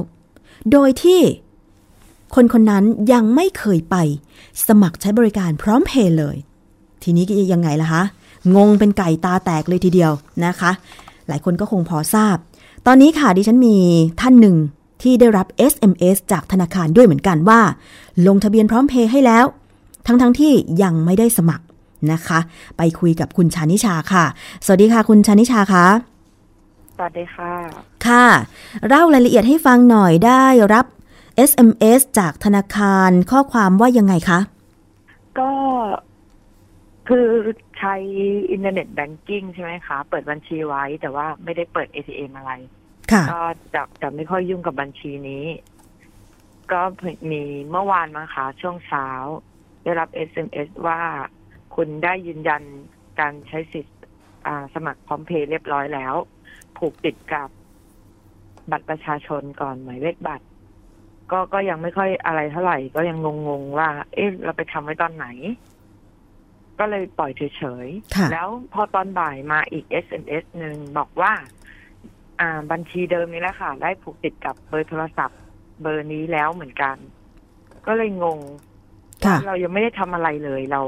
[0.71, 1.21] โดยที่
[2.35, 2.83] คนคนนั้น
[3.13, 3.95] ยังไม่เคยไป
[4.67, 6.35] สมัครใช้บริการพร้อมเพย์เลย
[7.03, 8.03] ทีนี้ยังไงล่ะคะ
[8.55, 10.11] งงเป็นไก่ตาแตกเลยทีเดียว
[10.45, 10.71] นะคะ
[11.27, 12.37] หลายคนก็คงพอทราบ
[12.87, 13.77] ตอนนี้ค่ะดิฉันมี
[14.21, 14.57] ท่านหนึ่ง
[15.01, 17.61] ที่ได้รับ SMS จากธนาคารด้วยเหมือนกันว่า
[18.27, 19.45] ลงทะเบียนพร้อมเพย์ให้แล้ว
[20.05, 21.65] ทั้งๆทที่ยังไม่ได้สมัคร
[22.11, 22.39] นะคะ
[22.77, 24.25] ไปคุยกับคุณชานิชาค่ะ
[24.65, 25.85] สวัสดีค่ะ คุณชานิชาคะ
[26.95, 27.51] สวัสดีค่ะ
[28.07, 28.25] ค่ะ
[28.87, 30.85] เล่ารายละเอียดให้ฟังหน่อยได้รับ
[31.49, 34.39] SMS จากธนาคารข้อความว่ายังไงคะ
[35.39, 35.51] ก็
[37.07, 37.27] คือ
[37.79, 37.95] ใช้
[38.51, 42.51] อินเทอร์เน็ตแบงกิ้งใช่ไหมคะ เปิดบัญชีไว้แต่ว่าไม่ได้เปิด ATM อะไร
[43.11, 43.43] ค่ะก็
[43.73, 45.45] จะจะไม่ค่อยยุ่งกับบัญชีนี้
[46.71, 46.81] ก็
[47.31, 49.07] มีเมื่อวานมั้งคะช่วงเช้า
[49.83, 51.01] ได้รับ SMS ว่า
[51.75, 52.61] คุณได้ยืนยัน
[53.19, 53.97] การใช้สิทธิ์
[54.47, 56.15] อ่าสมัครพร้อมเพย์เรียบร้อยแล้ว
[56.77, 57.49] ผูกติดกับ
[58.71, 60.44] บัตรประชาชนก่อนหมายเลขบัตร
[61.31, 65.27] ก็ก็ยังไม่ค่อยอะไรเท่าไหร่ ก็ยังงงๆว่า เอ๊ะเราไปทำไว้ตอนไหน
[66.79, 71.33] ก็เลยปล่อยเฉยค่ะๆแล้วพอตอนบ่ายมาอีก SMS หนึ่งบอกว่า
[72.39, 75.39] อ่า บัญชีเดิมนี้แหละค่ะ ได้ผูกติดกับเบอร์โทรศัพท์
[75.81, 76.95] เบอร์นี้แล้วเหมือนกัน
[77.87, 78.39] ก็เลยงง
[79.25, 80.81] ค่ะว่าเรายังไม่ได้ทำอะไรเลยเรา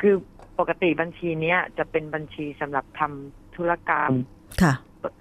[0.00, 0.14] คือ
[0.58, 4.12] ปกติบัญชีเนี้ย จะเป็นบัญชีสำหรับทำธุรกรรม
[4.62, 4.74] ค่ะ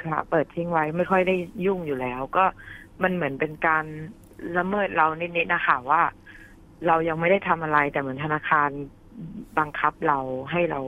[0.05, 2.45] ค่ะ เปิดทิ้งไว้ไม่ค่อยได้ยุ่งอยู่แล้ว ก็
[3.03, 3.85] มันเหมือนเป็นการ
[4.57, 6.01] ละเมิดเรานิดๆนะคะว่า
[6.87, 8.69] เรายังไม่ได้ทำอะไรแต่เหมือนธนาคาร
[9.57, 10.19] บังคับเรา
[10.51, 10.79] ให้เรา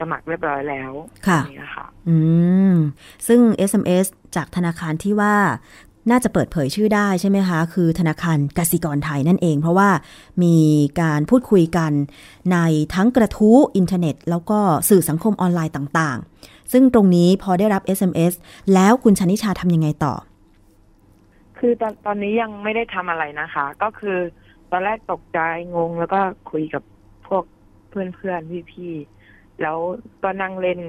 [0.00, 0.92] สมัครเรียบร้อยแล้ว
[1.26, 2.16] ค่ะนี่นะคะอื
[2.72, 2.74] ม
[3.26, 5.34] ซึ่ง SMS จากธนาคารที่ว่า
[6.10, 9.90] น่าจะเปิดเผยชื่อได้ใช่ไหมคะ คือธนาคารกสิกรไทยนั่นเอง เพราะว่า
[10.42, 10.56] มี
[11.00, 11.92] การพูดคุยกัน
[12.52, 12.58] ใน
[12.94, 18.32] ทั้งกระทู้อินเทอร์เน็ต แล้วก็สื่อสังคมออนไลน์ต่างๆ ซึ่งตรงนี้พอได้รับ SMS
[18.74, 20.14] แล้วคุณชนิชาทำยังไงต่อ
[21.68, 24.18] คือตอนตอนนี้ยังไม่ได้ทำอะไรนะคะ ก็คือ
[24.70, 25.40] ตอนแรกตกใจ
[25.76, 26.82] งงแล้วก็คุยกับ
[27.28, 27.44] พวก
[27.90, 29.78] เพื่อนเพื่อนพี่พี่ๆแล้ว
[30.22, 30.80] ก็นั่งเล่น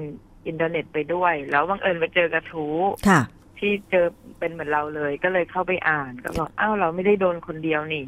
[0.46, 2.76] อินเทอร์เน็ตไปด้วย แล้วบังเอิญไปเจอกระทู้
[3.08, 3.20] ค่ะ
[3.58, 4.06] ที่เจอ
[4.38, 8.04] เป็นเหมือนเราเลย ก็เลยเข้าไปอ่านก็บอกอ้าวเราไม่ได้โดนคนเดียวนี่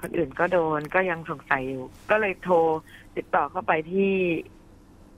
[0.00, 2.56] คนอื่นก็โดนก็ยังสงสัยอยู่ ก็เลยโทร
[3.16, 4.12] ติดต่อเข้าไปที่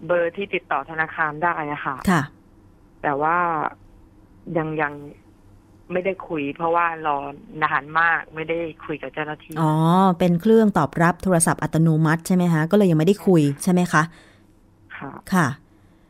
[0.07, 2.23] เบอร์ที่ติดต่อธนาคารได้อะค่ะค่ะ
[3.03, 3.37] แต่ว่า
[4.59, 4.93] ยังยัง
[5.92, 7.16] ไม่ได้คุย เพราะว่ารอ
[7.64, 9.72] นานมากไม่ได้คุยกับเจ้าหน้าที่อ๋อ
[10.18, 14.02] เป็นเครื่องตอบรับโทรศัพท์อัตโนมัติใช่ไหมคะก็เลยยังไม่ได้คุยใช่ไหมคะ
[14.96, 15.46] ค่ะค่ะ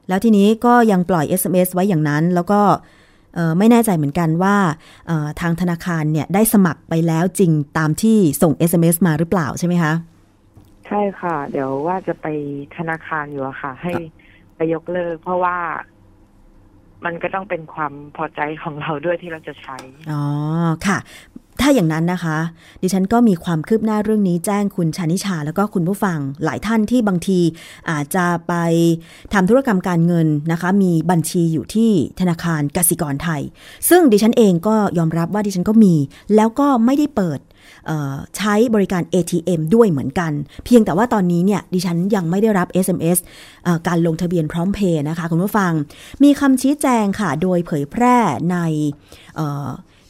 [0.08, 2.60] แล้วทีนี้ก็ยังปล่อย SMS ไว้อย่างนั้น แล้วก็
[3.34, 4.56] เอ่อไม่แน่ใจเหมือนกันว่า
[5.06, 9.92] เอ่อทางธนาคารเนี่ยได้สมัครไปแล้วจริงตามที่ส่ง SMS มาหรือเปล่าใช่ไหมคะ
[10.86, 12.26] ใช่ค่ะ เดี๋ยวว่าจะไป
[12.76, 13.92] ธนาคารอยู่อะค่ะ ให้
[14.56, 15.56] ไปยกเลิก เพราะว่า
[17.04, 19.76] มันก็ต้องเป็นความพอใจของเราด้วยที่เราจะใช้
[20.10, 20.22] อ๋อ
[20.86, 20.98] ค่ะ
[21.60, 22.38] ถ้าอย่างนั้นนะคะ
[22.82, 27.40] ดิฉันก็มีความคืบหน้าเรื่องนี้แจ้งคุณชานิชา แล้วก็คุณผู้ฟังหลายท่านที่บางที
[27.90, 28.54] อาจจะไป
[29.32, 33.42] ทำธุรกรรมการเงินนะคะ มีบัญชีอยู่ที่ธนาคารกสิกรไทย
[33.88, 35.94] ซึ่งดิฉันเองก็ยอมรับว่าดิฉันก็มี
[36.36, 37.38] แล้วก็ไม่ได้เปิด
[38.36, 40.32] ใช้บริการ ATM ด้วยเหมือนกัน
[40.64, 43.18] เพียงแต่ว่าตอนนี้เนี่ยดิฉันยังไม่ได้รับ SMS
[43.64, 45.72] เอ่อการลงทะเบียนพร้อมเพย์นะคะคุณผู้ฟัง
[46.22, 48.16] มีคำชี้แจงค่ะ โดยเผยแพร่
[48.50, 48.56] ใน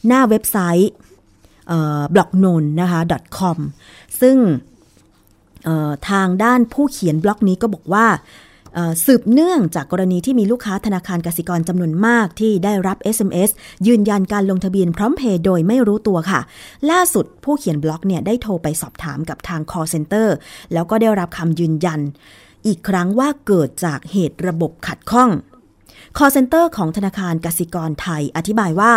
[0.07, 0.91] หน้าเว็บไซต์
[2.13, 2.99] Blognone นะคะ
[3.37, 3.57] .com
[4.21, 4.37] ซึ่ง
[6.09, 8.05] ทางด้านผู้เขียนบล็อกนี้ก็บอกว่า
[9.05, 13.49] สืบเนื่องจากกรณีที่มีลูกค้าธนาคารกสิกรจำนวนมากที่ได้รับ SMS
[13.87, 16.41] ยืนยันการลงทะเบียนพร้อมเพย์โดยไม่รู้ตัวค่ะ
[16.91, 20.27] ล่าสุดผู้เขียนบล็อกเนี่ยได้โทรไปสอบถามกับทาง call center
[20.73, 21.99] แล้วก็ได้รับคำยืนยัน
[22.67, 25.29] อีกครั้งว่าเกิดจากเหตุระบบขัดข้อง
[26.17, 28.93] call center ของธนาคารกสิกรไทยอธิบายว่า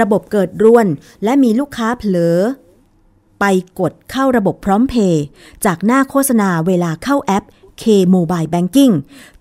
[0.00, 0.86] ระบบเกิดร่วน
[1.24, 2.38] และมีลูกค้าเผลอ
[3.40, 3.44] ไป
[3.80, 5.24] กดเข้าระบบพร้อมเพย์
[5.64, 7.44] จากหน้าโฆษณาเวลาเข้าแอป
[7.82, 8.94] K Mobile Banking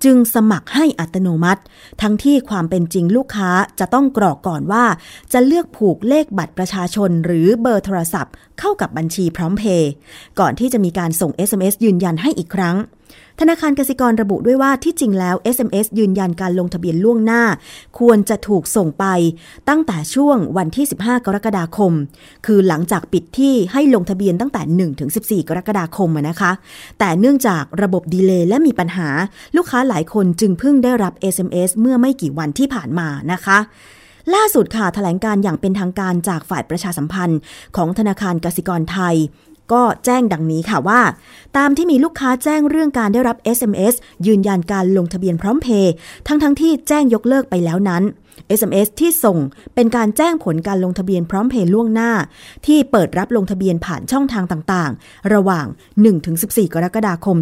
[0.03, 1.61] จึงสมัครให้อัตโนมัติ
[2.01, 4.85] ทั้งที่ความเป็นจริงลูกค้าจะต้องกรอกก่อนว่า
[5.33, 9.91] จะเลือกผูกเลขบัตรประชาชนหรือเบอร์โทรศัพท์ เข้ากับบัญชีพร้อมเพย์
[10.39, 12.75] ก่อนที่จะมีการส่ง SMS ยืนยันให้อีกครั้ง
[13.39, 17.43] ธนาคารกสิกรระบุด้วยว่าที่จริงแล้ว SMS ยืนยันการลงทะเบียนล่วงหน้า
[17.99, 19.05] ควรจะถูกส่งไป
[19.69, 21.93] ตั้งแต่ช่วงวันที่ 15 กรกฎาคม
[22.45, 26.51] คือหลังจากปิดที่ให้ลงทะเบียนตั้งแต่1ถึง14 กรกฎาคมนะคะ
[26.99, 29.09] แต่เนื่องจากระบบดีเลย์และมีปัญหา
[29.55, 33.59] ลูกค้าหลายคนจึงเพิ่งได้รับ SMS เมื่อไม่กี่วันที่ผ่านมานะคะ
[34.35, 37.39] ล่าสุดค่ะแถลงการอย่างเป็นทางการจากฝ่ายประชาสัมพันธ์
[37.75, 39.15] ของธนาคารกสิกรไทย
[39.73, 41.01] ก็แจ้งดังนี้ค่ะว่า
[41.57, 43.93] ตามที่มีลูกค้าแจ้งเรื่องการได้รับ SMS
[44.27, 45.93] ยืนยันการลงทะเบียนพร้อมเพย์
[46.27, 48.03] ทั้งทั้งที่แจ้งยกเลิกไปแล้วนั้น
[48.57, 49.37] SMS ที่ส่ง
[49.75, 52.11] เป็นการแจ้งผลการลงทะเบียนพร้อมเพย์ล่วงหน้า
[52.65, 55.65] ที่เปิดรับลงทะเบียนผ่านช่องทางต่างๆ ระหว่าง
[56.19, 57.37] 1-14 กรกฎาคม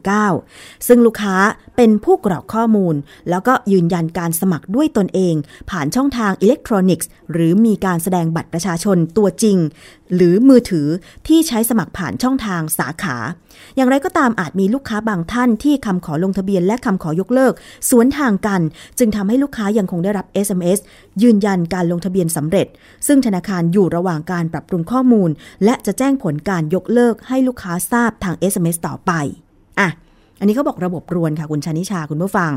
[0.00, 1.36] 2559 ซึ่งลูกค้า
[1.76, 2.94] เป็นผู้กรอกข้อมูล
[3.30, 5.34] แล้วก็ยืนยันการสมัครด้วยตนเอง
[5.70, 9.58] ผ่านช่องทางอิเล็กทรอนิกส์ หรือมีการแสดงบัตรประชาชนตัวจริง
[10.14, 10.86] หรือมือถือ
[11.26, 13.16] ที่ใช้สมัครผ่านช่องทางสาขา
[13.76, 17.52] อย่างไรก็ตามอาจมีลูกค้าบางท่านที่คำขอลงทะเบียนและคำขอยกเลิก
[17.90, 18.60] สวนทางกัน
[18.98, 20.78] จึงทำให้ลูกค้ายังคงได้รับ SMS
[21.22, 22.66] ยืนยันการลงทะเบียนสำเร็จ
[23.06, 25.30] ซึ่งธนาคารอยู่ระหว่างการปรับปรุงข้อมูล
[25.64, 29.12] และจะแจ้งผลการยกเลิกให้ลูกค้าทราบทาง SMS ต่อไป
[29.80, 29.88] อะ
[30.38, 32.52] อันนี้เขาบอกระบบรวนค่ะคุณชานิชาคุณผู้ฟัง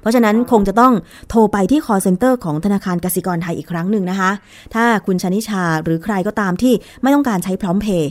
[0.00, 0.92] เพราะฉะนั้นคงจะต้อง
[1.30, 4.30] โทรไปที่ call center ของธนาคารกสิกรไทยอีกครั้งหนึ่งนะคะ
[4.74, 8.10] ถ้าคุณชานิชาหรือใครก็ตามที่ไม่ต้องการใช้พร้อมเพย์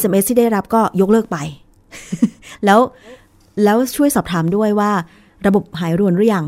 [0.00, 1.36] SMS ที่ได้รับก็ยกเลิกไป
[2.64, 2.80] แล้ว
[3.64, 4.92] แล้วช่วยสอบถามด้วยว่า
[5.46, 6.44] ระบบหายรวนหรือยัง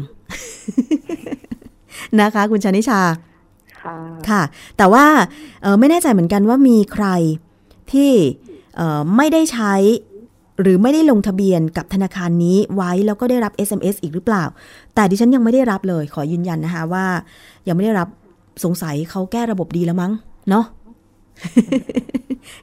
[2.20, 3.00] นะคะ คุณชานิชา
[3.80, 3.96] ค่ะ
[4.28, 4.42] ค่ะ
[4.76, 5.04] แต่ว่า
[5.62, 7.06] เอ่อไม่แน่ใจเหมือนกันว่ามีใคร
[7.92, 8.12] ที่
[8.76, 9.74] เอ่อไม่ได้ใช้
[10.60, 14.44] หรือไม่ได้ลงทะเบียนกับธนาคารนี้ไว้แล้วก็ได้รับ SMS อีกหรือเปล่า
[14.94, 17.06] แต่ดิฉันยังไม่ได้รับเลย ขอยืนยันนะคะว่า
[17.68, 18.08] ยังไม่ได้รับ
[18.64, 20.12] สงสัยเขาแก้ระบบดีแล้วมั้ง
[20.50, 20.64] เนาะ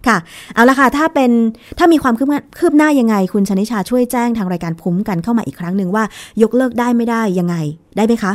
[0.07, 0.17] ค่ะ
[0.53, 1.31] เอาละค่ะ ถ้าเป็น
[1.77, 6.03] ถ้ามีความคืบหน้าคืบหน้ายังไง คุณชนิชาช่วยแจ้งทางรายการภูมิกันเข้ามาอีกครั้งหนึ่งว่า
[6.41, 7.55] ยกเลิกได้ไม่ได้ยังไง
[7.95, 8.33] ได้ไหมคะ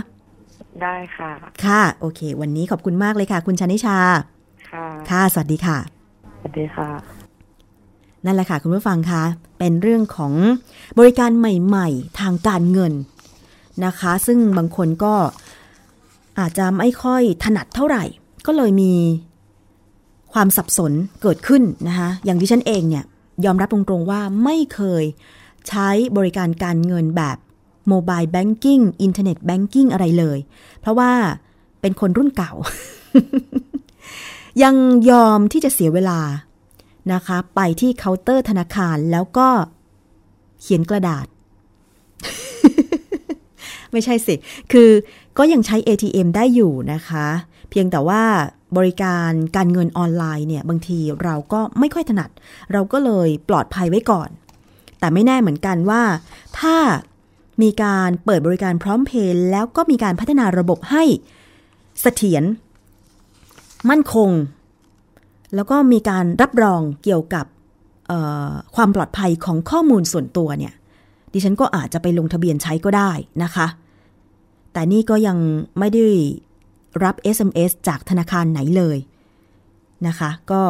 [0.82, 1.30] ได้ค่ะ
[1.64, 3.96] ค่ะ โอเค วันนี้ขอบคุณมากเลยค่ะ คุณชนิชา
[4.70, 5.78] ค่ะ ค่ะ สวัสดีค่ะ
[6.40, 6.88] สวัสดีค่ะ
[8.24, 9.22] นั่นแหละค่ะ คุณผู้ฟังคะ
[9.58, 10.32] เป็นเรื่องของ
[10.98, 12.92] บริการใหม่ ๆ ทางการเงิน
[13.84, 15.14] นะคะ ซึ่งบางคนก็
[16.38, 18.04] อาจจะไม่ค่อยถนัดเท่าไหร่
[18.46, 18.92] ก็เลยมี
[20.34, 20.92] ความสับสน
[21.22, 23.04] เกิดขึ้นนะคะอย่างที่ฉันเองเนี่ย
[23.44, 25.04] ยอมรับตรงๆว่าไม่เคย
[25.68, 27.36] ใช้บริการการเงินแบบ
[27.88, 30.38] mobile banking internet banking อะไรเลย
[30.80, 31.12] เพราะว่า
[31.80, 32.52] เป็นคนรุ่นเก่า
[34.62, 34.74] ยัง
[35.10, 36.20] ยอมที่จะเสียเวลา
[37.12, 39.48] นะคะ ไปที่เคาน์เตอร์ธนาคารแล้วก็
[40.60, 41.26] เขียนกระดาษ
[43.92, 44.34] ไม่ใช่สิ
[44.72, 44.90] คือ
[45.38, 47.26] ก็ยังใช้ ATM ได้อยู่นะคะ
[47.70, 48.22] เพียงแต่ว่า
[48.76, 52.30] บริการการเงินออนไลน์เนี่ยบางทีเราก็ไม่ค่อยถนัด
[52.72, 54.28] เราก็เลยปลอดภัยไว้ก่อน
[54.98, 56.02] แต่ไม่แน่เหมือนกันว่า
[56.58, 56.76] ถ้า
[57.62, 61.04] มีการเปิดบริการพร้อมเพย์แล้วก็มีการพัฒนาระบบให้
[62.00, 62.44] เสถียร
[63.90, 64.30] มั่นคง
[65.54, 67.46] แล้วก็มีการรับรองเกี่ยวกับ
[68.76, 70.74] ความปลอดภัยของข้อมูลส่วนตัวเนี่ย
[71.32, 73.10] ดิฉันก็อาจจะไปลงทะเบียนใช้ก็ได้
[73.42, 73.66] นะคะ
[74.72, 75.38] แต่นี่ก็ยัง
[75.78, 76.06] ไม่ได้
[77.02, 78.98] รับ SMS จากธนาคารไหนเลย
[80.06, 80.62] นะคะ ก็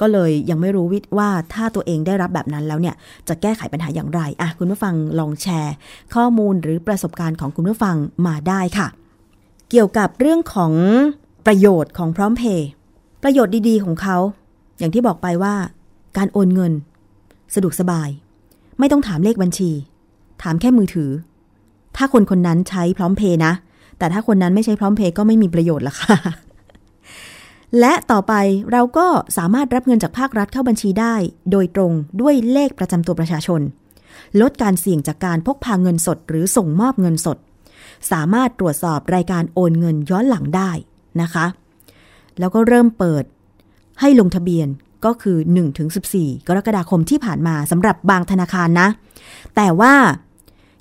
[0.00, 2.94] ก็เลยยังไม่รู้วิว่าถ้าตัวเองได้รับแบบนั้นแล้วเนี่ย
[3.28, 5.74] จะแก้ไขปัญหาอย่างไรอะคุณผู้ฟังลองแชร์
[6.14, 7.96] ข้อมูลหรือประสบการณ์ของคุณผู้ฟัง
[8.26, 8.86] มาได้ค่ะ
[9.70, 10.72] เกี่ยวกับเรื่องของ
[11.46, 12.68] ประโยชน์ของพร้อมเพย์
[13.22, 14.16] ประโยชน์ดีๆของเขา
[14.78, 15.54] อย่างที่บอกไปว่า
[16.16, 16.72] การโอนเงิน
[17.54, 18.08] สะดวกสบาย
[18.78, 19.70] ไม่ต้องถามเลขบัญชี
[20.42, 21.10] ถามแค่มือถือ
[21.96, 23.52] ถ้าคนคนนั้นใช้พร้อมเพย์นะ
[24.00, 26.16] แต่ถ้าคนนั้นไม่ใช้พร้อมเพย์ก็ไม่มีประโยชน์ละค่ะ
[27.80, 28.32] และต่อไป
[28.72, 31.14] เราก็สามารถรับเงินจากภาครัฐเข้าบัญชีได้
[31.50, 33.60] โดยตรงด้วยเลขประจำตัวประชาชน
[34.40, 37.38] ลดการเสี่ยงจากการพกพาเงินสด หรือส่งมอบเงินสด
[38.12, 40.70] สามารถตรวจสอบรายการโอนเงินย้อนหลังได้
[41.22, 41.46] นะคะ
[42.38, 43.24] แล้วก็เริ่มเปิด
[44.00, 44.68] ให้ลงทะเบียน
[45.04, 45.38] ก็คือ
[45.92, 48.88] 1-14 กรกฎาคมที่ผ่านมาสำหรับบางธนาคารนะ
[49.56, 49.94] แต่ว่า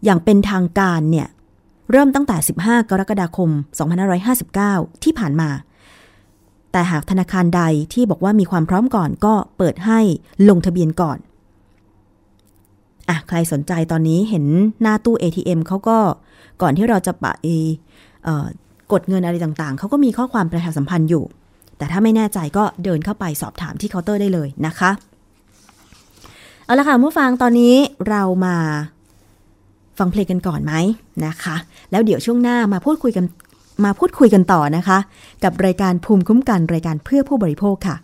[0.03, 1.27] อย่างเป็นทางการเนี่ย
[1.91, 3.49] เริ่มตั้งแต่ 15 กรกฎาคม
[4.27, 5.49] 2559 ที่ผ่านมา
[6.71, 7.61] แต่หากธนาคารใด
[7.93, 9.99] ที่บอกว่ามีความพร้อมก่อนก็เปิดให้
[10.49, 11.17] ลงทะเบียนก่อน
[13.09, 14.45] อะใครสนใจตอนนี้เห็น
[14.81, 15.97] หน้าตู้ ATM เขาก็
[16.61, 17.25] ก่อนที่เราจะไป
[18.23, 18.47] เออ
[18.91, 21.23] กดเงินอะไรต่างๆ เขาก็มีข้อความประชาสัมพันธ์อยู่
[21.77, 24.91] แต่ถ้าไม่แน่ใจก็เดินเข้าไปสอบถามที่เคาน์เตอร์ได้เลยนะคะ
[26.65, 27.75] เอาละค่ะผู้ฟังตอนนี้
[28.09, 28.57] เรามา
[29.99, 30.73] ฟังเพลงกันก่อนไหม
[31.25, 31.55] นะคะ
[31.91, 33.25] แล้วเดี๋ยวช่วงหน้ามาพูดคุยกัน
[33.85, 34.97] มาพูดคุยกันต่อนะคะ
[35.43, 37.95] กับรายการภูมิคุ้มกันรายการเพื่อผู้บริโภคค่ะ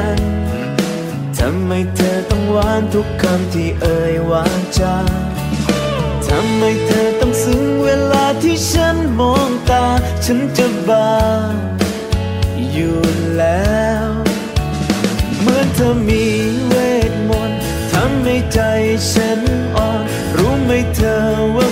[0.00, 0.18] ัน
[1.38, 4.44] ทำไมเธอต้องหวานทุกคำที่เอ่ยวา
[4.78, 4.96] จา
[6.26, 9.84] ทำไมเธอต้องซึ้งเวลาที่ฉันมองตา
[10.24, 11.10] ฉันจะบ้า
[12.72, 12.98] อยู่
[13.36, 14.08] แล้ว
[15.40, 16.24] เหมือนเธอมี
[16.66, 16.74] เว
[17.10, 17.58] ทมนต์
[17.92, 18.60] ทำให้ใจ
[19.12, 19.40] ฉัน
[19.76, 20.00] อ่อน
[20.36, 21.18] รู้ไหมเธอ
[21.56, 21.66] ว่า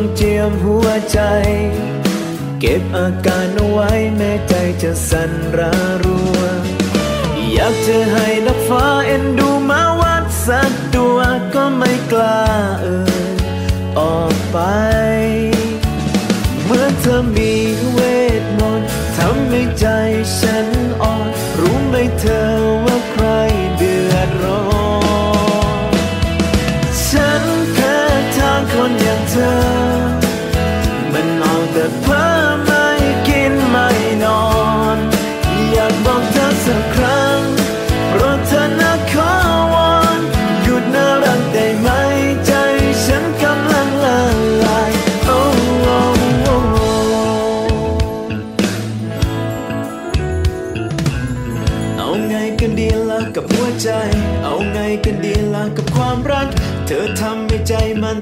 [0.00, 1.20] ต้องเจียมหัวใจ
[2.60, 5.72] เก็บอาการเอาไว้แม้ใจจะสั่นระ
[6.04, 6.38] รัว
[7.52, 11.18] อยากจะให้นักฟ้าเอ็นดูมาวัดสักตัว
[11.54, 12.42] ก็ไม่กล้า
[12.82, 13.00] เอ่
[13.32, 13.34] ย
[13.98, 14.58] ออกไป
[16.64, 17.57] เมื่อเธอมี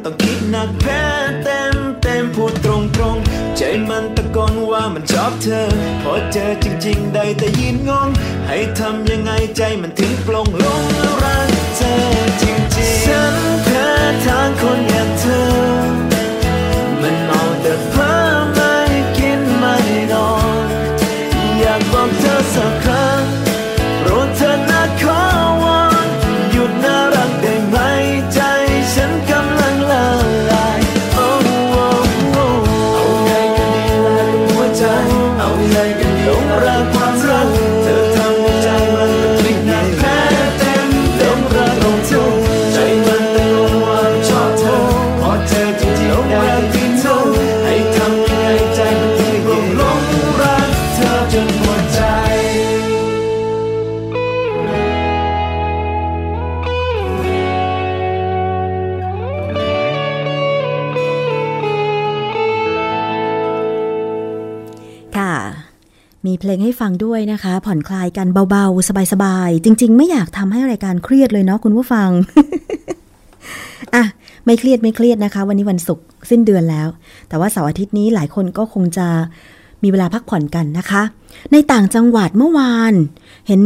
[0.09, 1.03] ต้องคิดหนักแพ้
[1.43, 3.17] เต็มเต็มพูดตรงตรง
[3.57, 5.69] ใจมันตะโกนว่ามันชอบเธอ
[6.03, 8.09] พอเจอจริง ๆ ได้แต่ยืนงง
[8.47, 10.83] ให้ทำยังไงใจมันถึงปลงลง
[11.23, 11.95] รักเธอ
[12.43, 13.87] จริงๆ ฉันแพ้
[14.27, 15.76] ทางคนอย่างเธอ
[67.65, 72.09] ผ่อนคลายกันเบาๆ สบายๆ จริง ๆ ไม่อยากทำให้รายการเครียดเลยเนาะคุณผู้ฟัง
[73.95, 74.05] อะ
[74.45, 76.89] ไม่เครียดไม่เครียดนะคะ วันนี้วันศุกร์สิ้นเดือนแล้ว
[77.29, 79.07] แต่ว่าเสาร์อาทิตย์นี้หลายคนก็คงจะ
[79.83, 81.03] มีเวลาพักผ่อนกันนะคะ
[81.53, 82.95] ในต่างจังหวัดเมื่อวาน
[83.49, 83.63] เห็น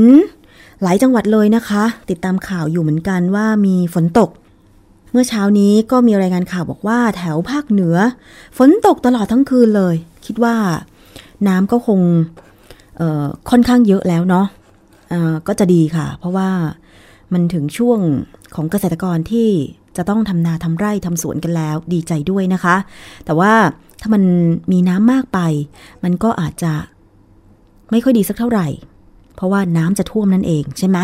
[0.82, 4.30] หลายจังหวัดเลยนะคะ ติดตามข่าวอยู่เหมือนกันว่ามีฝนตก
[5.12, 7.96] เมื่อเช้านี้ก็มีรายงานข่าวบอกว่าแถวภาคเหนือ
[8.58, 9.94] ฝนตกตลอดทั้งคืนเลย
[10.26, 10.56] คิดว่า
[11.48, 12.00] น้ำก็คง
[13.50, 14.46] ค่อนข้างเยอะแล้วเนาะ
[15.48, 16.48] ก็จะดีค่ะ เพราะว่า
[17.32, 17.98] มันถึงช่วง
[18.54, 19.48] ของเกษตรกรที่
[19.96, 22.76] จะต้องทำนาทำไร่ทำสวนกันแล้วดีใจด้วยนะคะ
[23.24, 23.52] แต่ว่า
[24.00, 24.22] ถ้ามัน
[24.72, 25.38] มีน้ำมากไป
[26.04, 26.72] มันก็อาจจะ
[27.90, 28.66] ไม่ค่อยดีสักเท่าไหร่
[29.36, 30.98] เพราะว่าน้ำจะท่วมนั่นเองใช่ไหม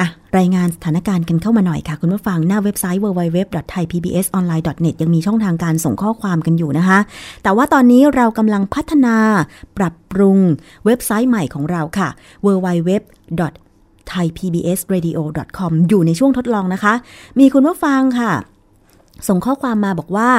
[0.00, 6.98] อะรายงานสถานการณ์กันเข้ามาหน่อยค่ะ คุณผู้ฟังหน้าเว็บไซต์ www.thaipbsonline.net ยังมีช่องทางการส่งข้อความกันอยู่นะคะ
[7.42, 9.16] แต่ว่าตอนนี้เรากำลังพัฒนา
[9.78, 10.38] ปรับปรุง
[10.84, 12.08] เว็บไซต์ใหม่ของเราค่ะ
[12.46, 12.90] www
[14.12, 16.94] thaipbsradio.com อยู่ในช่วงทดลองนะคะ
[17.38, 18.32] มีคุณผู้ฟังค่ะ
[19.28, 20.30] ส่งข้อความมาบอกว่า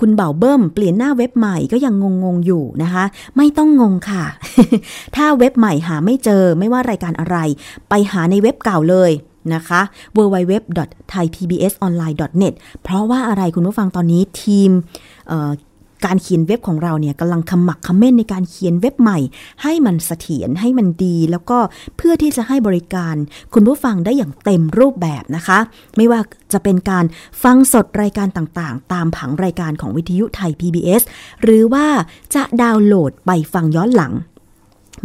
[0.00, 1.94] คุณเบ่าเบิ้มเปลี่ยนหน้าเว็บใหม่ก็ยัง
[2.24, 3.04] งงๆอยู่นะคะ
[3.36, 4.24] ไม่ต้องงงค่ะ
[5.16, 7.36] ถ้าเว็บใหม่หาไม่เจอไม่ว่ารายการอะไร
[7.88, 9.10] ไปหาในเว็บเก่าเลย
[9.54, 9.80] นะคะ
[10.16, 14.70] www.thaipbsonline.net เพราะว่าอะไรคุณผู้ฟังตอนนี้ทีม
[16.06, 19.18] การเขียนเว็บของเราเนี่ยกำลังขมักขม้นในการเขียนเว็บใหม่
[19.62, 21.58] ให้มันเสถียรให้มันดี แล้วก็
[21.96, 23.14] เพื่อที่จะให้บริการ
[23.54, 25.58] คุณผู้ฟังได้อย่างเต็มรูปแบบนะคะ
[25.96, 26.20] ไม่ว่า
[26.52, 27.04] จะเป็นการ
[27.42, 31.02] ฟังสดรายการต่างๆ ตามผังรายการของวิทยุไทย PBS
[31.42, 31.86] หรือว่า
[32.34, 34.12] จะดาวน์โหลดไปฟังย้อนหลัง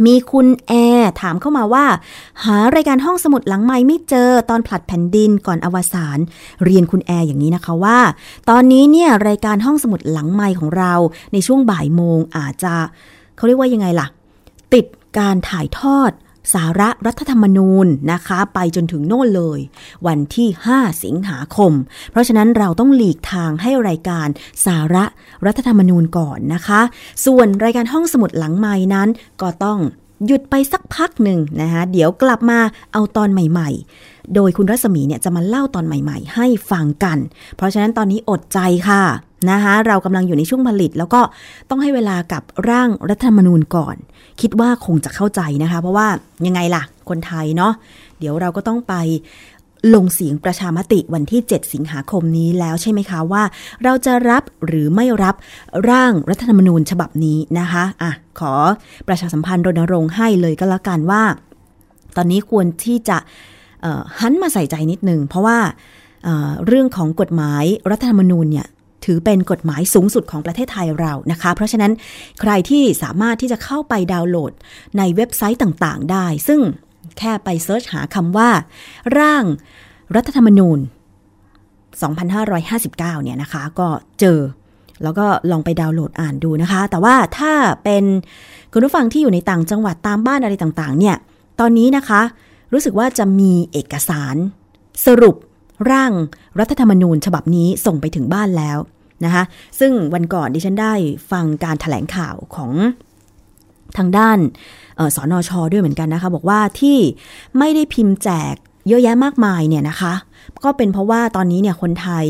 [0.06, 1.86] มีคุณแอร์ถามเข้ามาว่า
[2.44, 6.18] หารายการห้องสมุดหลังไม้ไม่เจอตอนผลัดแผ่นดินก่อนอวสาน
[6.64, 7.98] เรียนคุณแอร์อย่างนี้นะคะว่า
[8.50, 10.92] ตอนนี้เนี่ยรายการห้องสมุดหลังไม้ของเรา
[11.32, 12.74] ในช่วงบ่ายโมงอาจจะ
[13.36, 14.06] เขาเรียกว่ายังไงล่ะ
[14.74, 14.86] ติด
[15.18, 16.10] การถ่ายทอด
[16.54, 19.60] สาระรัฐธรรมนูญนะคะ ไปจนถึงโน่นเลย
[20.06, 21.72] วันที่ 5 สิงหาคม
[22.10, 24.28] เพราะฉะนั้นเราต้องหลีกทางให้รายการ
[24.66, 25.04] สาระ
[25.46, 26.80] รัฐธรรมนูญก่อนนะคะ
[27.26, 29.08] ส่วนรายการห้องสมุดหลังไม้นั้น
[29.42, 29.78] ก็ต้อง
[30.26, 32.58] หยุดไปสักพักหนึ่งนะคะเดี๋ยวกลับมา
[32.92, 37.18] เอาตอนใหม่ๆ โดยคุณรัศมีเนี่ยจะมาเล่าตอนใหม่ ๆ ให้ฟังกัน
[37.56, 39.02] เพราะฉะนั้นตอนนี้อดใจค่ะ
[39.50, 41.20] นะคะเรากำลังอยู่ในช่วงผลิต แล้วก็
[41.70, 43.96] ต้องให้เวลากับร่างรัฐธรรมนูญก่อน
[44.40, 46.08] คิดว่าคงจะเข้าใจนะคะ เพราะว่า
[46.46, 47.72] ยังไงล่ะ คนไทยเนาะ
[48.18, 48.94] เดี๋ยวเราก็ต้องไป
[49.94, 53.42] ลงเสียงประชามติวันที่ 7 สิงหาคมนี้แล้วใช่ไหมคะว่า
[53.84, 55.34] เราจะรับหรือไม่รับ
[55.90, 58.10] ร่างรัฐธรรมนูญฉบับนี้นะคะอะ
[58.40, 58.52] ขอ
[59.08, 61.22] ประชาสัมพันธ์รณรงค์ให้เลยก็แล้วกันว่า
[62.16, 63.16] ตอนนี้ควรที่จะ
[64.20, 65.58] หันมาใส่ใจนิดนึงเพราะว่า
[66.24, 68.66] เเรื่องของกฎหมายรัฐธรรมนูญเนี่ย
[69.04, 71.92] ถือเป็นกฎหมายสูงสุดของประเทศไทยเรานะคะ เพราะฉะนั้น
[72.40, 74.52] ใครที่สามารถที่จะเข้าไปดาวน์โหลด
[74.98, 76.60] ในเว็บไซต์ต่างๆ ได้ ซึ่ง
[77.18, 78.50] แค่ไปเซิร์ชหาคำว่า
[79.18, 79.44] ร่าง
[80.16, 80.78] รัฐธรรมนูญ
[82.00, 83.88] 2559 เนี่ยนะคะ ก็
[84.20, 84.38] เจอ
[85.02, 87.52] แล้วก็ลองไปดาวน์โหลดอ่านดูนะคะ แต่ว่าถ้า
[87.84, 88.04] เป็น
[88.72, 91.16] คุณผู้ฟังที่อยู่ในต่างจังหวัดตามบ้านอะไรต่างๆ เนี่ย
[91.60, 92.20] ตอนนี้นะคะ
[92.72, 94.36] รู้สึกว่าจะมีเอกสาร
[95.06, 95.36] สรุป
[95.90, 96.12] ร่าง
[96.60, 98.78] รัฐธรรมนูญฉบับนี้ส่งไปถึงบ้านแล้ว
[99.24, 99.44] นะคะ
[99.80, 100.94] ซึ่งวันก่อนดิฉันได้
[101.30, 102.72] ฟังการถแถลงข่าวของ
[103.96, 104.38] ทางด้าน
[105.14, 106.98] สอนอชอด้วยเหมือนกันนะคะ บอกว่าที่
[107.58, 108.54] ไม่ได้พิมพ์แจก
[108.88, 110.12] เยอะแยะมากมายเนี่ยนะคะ
[110.64, 112.26] ก็เป็นเพราะว่าตอนนี้เนี่ยคนไทย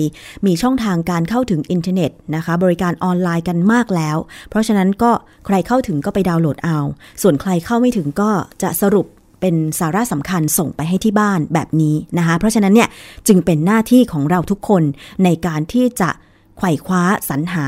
[0.46, 4.16] มีช่องทางการเข้าถึงอินเทอร์เน็ตนะคะ บริการออนไลน์กันมากแล้ว
[4.50, 5.10] เพราะฉะนั้นก็
[5.46, 6.78] ใครเข้าถึงก็ไปดาวน์โหลดเอา
[7.22, 8.30] ส่วนใครเข้าไม่ถึงก็
[8.62, 9.06] จะสรุป
[9.40, 12.88] เป็นสาระสำคัญส่งไปให้ที่บ้านแบบนี้นะคะเพราะฉะนั้นเนี่ย
[13.28, 14.82] จึงเป็นหน้าที่ของเราทุกคน
[15.24, 16.10] ในการที่จะ
[16.56, 17.66] ไขว่คว้าสรรหา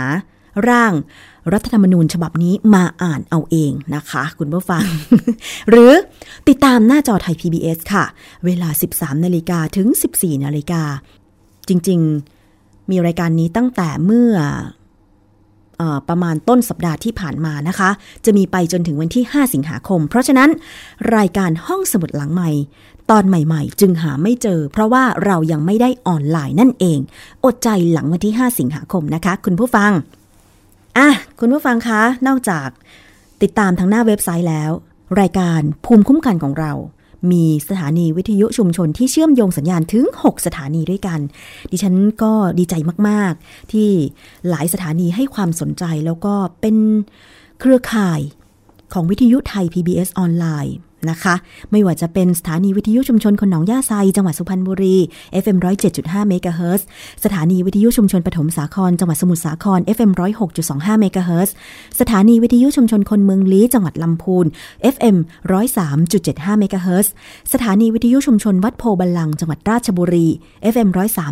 [0.68, 0.92] ร่าง
[1.52, 4.84] รัฐธรรมนูญฉบับนี้มาอ่านเอาเองนะคะ คุณผู้ฟัง
[5.70, 5.92] หรือ
[6.48, 8.04] ติดตามหน้าจอไทย PBS ค่ะ
[8.44, 10.82] เวลา 13 นาฬิกาถึง 14 นาฬิกา
[11.68, 12.00] จริง
[12.46, 14.81] ๆ มีรายการนี้ตั้งแต่เมื่ออ
[16.08, 17.90] ประมาณต้นสัปดาห์ที่ผ่านมานะคะ
[18.24, 20.50] จะมีไปจนถึงวันที่ 5 สิงหาคม เพราะฉะนั้น
[21.16, 22.50] รายการห้องสมุดหลังใหม่
[23.10, 26.98] ตอนใหม่ๆ จึงหาไม่เจอ เพราะว่าเรายังไม่ได้ออนไลน์นั่นเอง
[27.44, 29.90] อดใจหลังวันที่ 5 สิงหาคมนะคะ คุณผู้ฟัง
[30.98, 31.08] อะ
[31.40, 32.68] คุณผู้ฟังคะ นอกจาก
[33.42, 34.70] ติดตามทางหน้าเว็บไซต์แล้ว
[35.20, 36.72] รายการภูมิคุ้มกันของเรา
[37.30, 41.20] มีสถานีวิทยุชุมชนที่เชื่อมโยงสัญญาณถึง 6 สถานีด้วยกัน
[41.70, 42.74] ดิฉันก็ดีใจ
[43.08, 43.90] มากๆ ที่
[44.48, 46.76] หลายสถานีให้ความสนใจแล้วก็เป็น
[47.60, 48.20] เครือข่าย
[48.92, 50.76] ของวิทยุไทย PBS ออนไลน์
[51.10, 51.34] นะคะ
[51.70, 54.96] ไม่ว่าจะเป็นสถานีวิทยุชุมชนคนหนองย่าไซ จังหวัดสุพรรณบุรี
[55.42, 55.56] FM
[55.92, 56.82] 107.5เมกะเฮิรต
[57.24, 60.10] สถานีวิทยุชุมชนปฐมสาคร จังหวัดสมุทรสาคร FM
[60.56, 61.50] 106.25เมกะเฮิรต
[62.00, 64.46] สถานีวิทยุชุมชนคนเมืองลี้ จังหวัดลำพูน
[64.94, 65.16] FM
[65.88, 67.06] 103.75เมกะเฮิรต
[67.52, 70.26] สถานีวิทยุชุมชนวัดโพบัลลัง จังหวัดราชบุรี
[70.72, 70.88] FM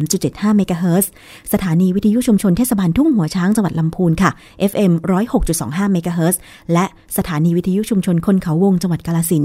[0.07, 1.07] 103.75เมกะเฮิรต
[1.53, 4.31] สถานีวิทยุชุมชนเทศบาลทุ่งหัวช้าง จังหวัดลำพูนค่ะ
[4.71, 4.93] FM
[5.43, 6.37] 106.25เมกะเฮิรต
[6.73, 6.85] และ
[7.17, 9.45] สถานีวิทยุชุมชนคนเขาวงจังหวัดกาลสิน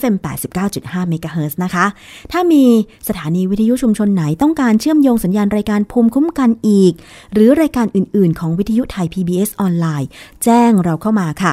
[0.00, 0.14] FM
[0.62, 1.86] 89.5เมกะเฮิรตนะคะ
[2.32, 2.64] ถ้ามี
[3.08, 6.92] สถานีวิทยุชุมชนไหนต้องการเชื่อมโยงสัญญาณรายการภูมิคุ้มกันอีก
[7.32, 10.08] หรือรายการอื่น ๆ ของวิทยุไทย PBS ออนไลน์
[10.44, 11.50] แจ้งเราเข้ามาค่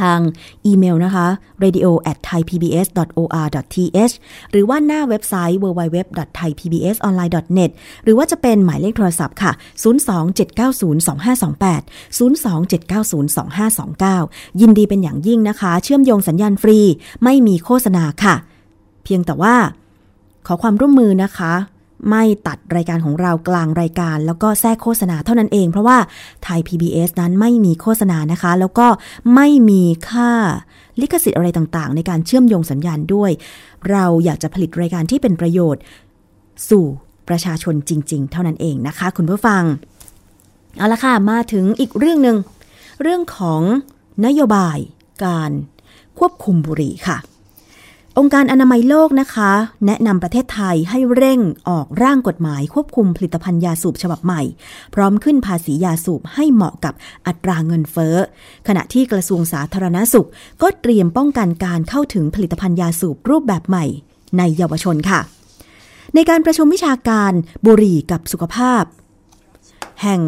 [0.00, 0.18] ทาง
[0.66, 1.26] อีเมลนะคะ
[1.64, 4.14] radio at thaipbs.or.th
[4.50, 7.70] หรือว่าหน้าเว็บไซต์ www.thaipbsonline.net
[8.04, 16.78] หรือว่าจะเป็นหมายเลขโทรศัพท์ค่ะ 027902528 027902529 ยินดีเป็นอย่างยิ่งนะคะ เชื่อมโยงสัญญาณฟรี
[17.24, 18.34] ไม่มีโฆษณาค่ะ
[19.04, 19.54] เพียงแต่ว่า
[20.46, 21.52] ขอความร่วมมือนะคะ
[22.10, 25.98] ไม่ตัดรายการของเรากลางรายการ แล้วก็แทรกโฆษณาเท่านั้นเอง เพราะว่า
[26.42, 28.86] ไทย PBS นั้นไม่มีโฆษณานะคะ แล้วก็
[29.34, 30.30] ไม่มีค่า
[31.00, 33.30] ลิขสิทธิ์อะไรต่างๆ ในการเชื่อมโยงสัญญาณด้วย
[33.90, 35.82] เราอยากจะผลิตรายการที่เป็นประโยชน์
[36.68, 36.84] สู่
[37.28, 39.62] ประชาชนจริง ๆ เท่านั้นเองนะคะ คุณผู้ฟัง
[40.78, 42.36] เอาละค่ะ มาถึงอีกเรื่องหนึ่ง
[43.02, 43.62] เรื่องของ
[44.26, 44.78] นโยบาย
[45.24, 45.50] การ
[46.18, 47.18] ควบคุมบุหรี่ค่ะ
[48.18, 49.50] องค์การอนามัยโลกนะคะ
[49.86, 54.42] แนะนำประเทศไทยให้เร่งออกร่างกฎหมายควบคุมผลิตภัณฑ์ยาสูบฉบับใหม่
[54.94, 56.94] พร้อมขึ้นภาษียาสูบให้เหมาะกับ
[57.26, 58.16] อัตราเงินเฟ้อ
[58.68, 60.28] ขณะที่กระทรวงสาธารณสุข
[60.62, 63.84] ก็เตรียมป้องกันการเข้าถึงผลิตภัณฑ์ยาสูบรูปแบบใหม่
[64.38, 65.20] ในเยาวชนค่ะ
[66.14, 67.32] ในการประชุมวิชาการ
[67.66, 68.82] บุหรี่กับสุขภาพ
[70.02, 70.20] แห่ง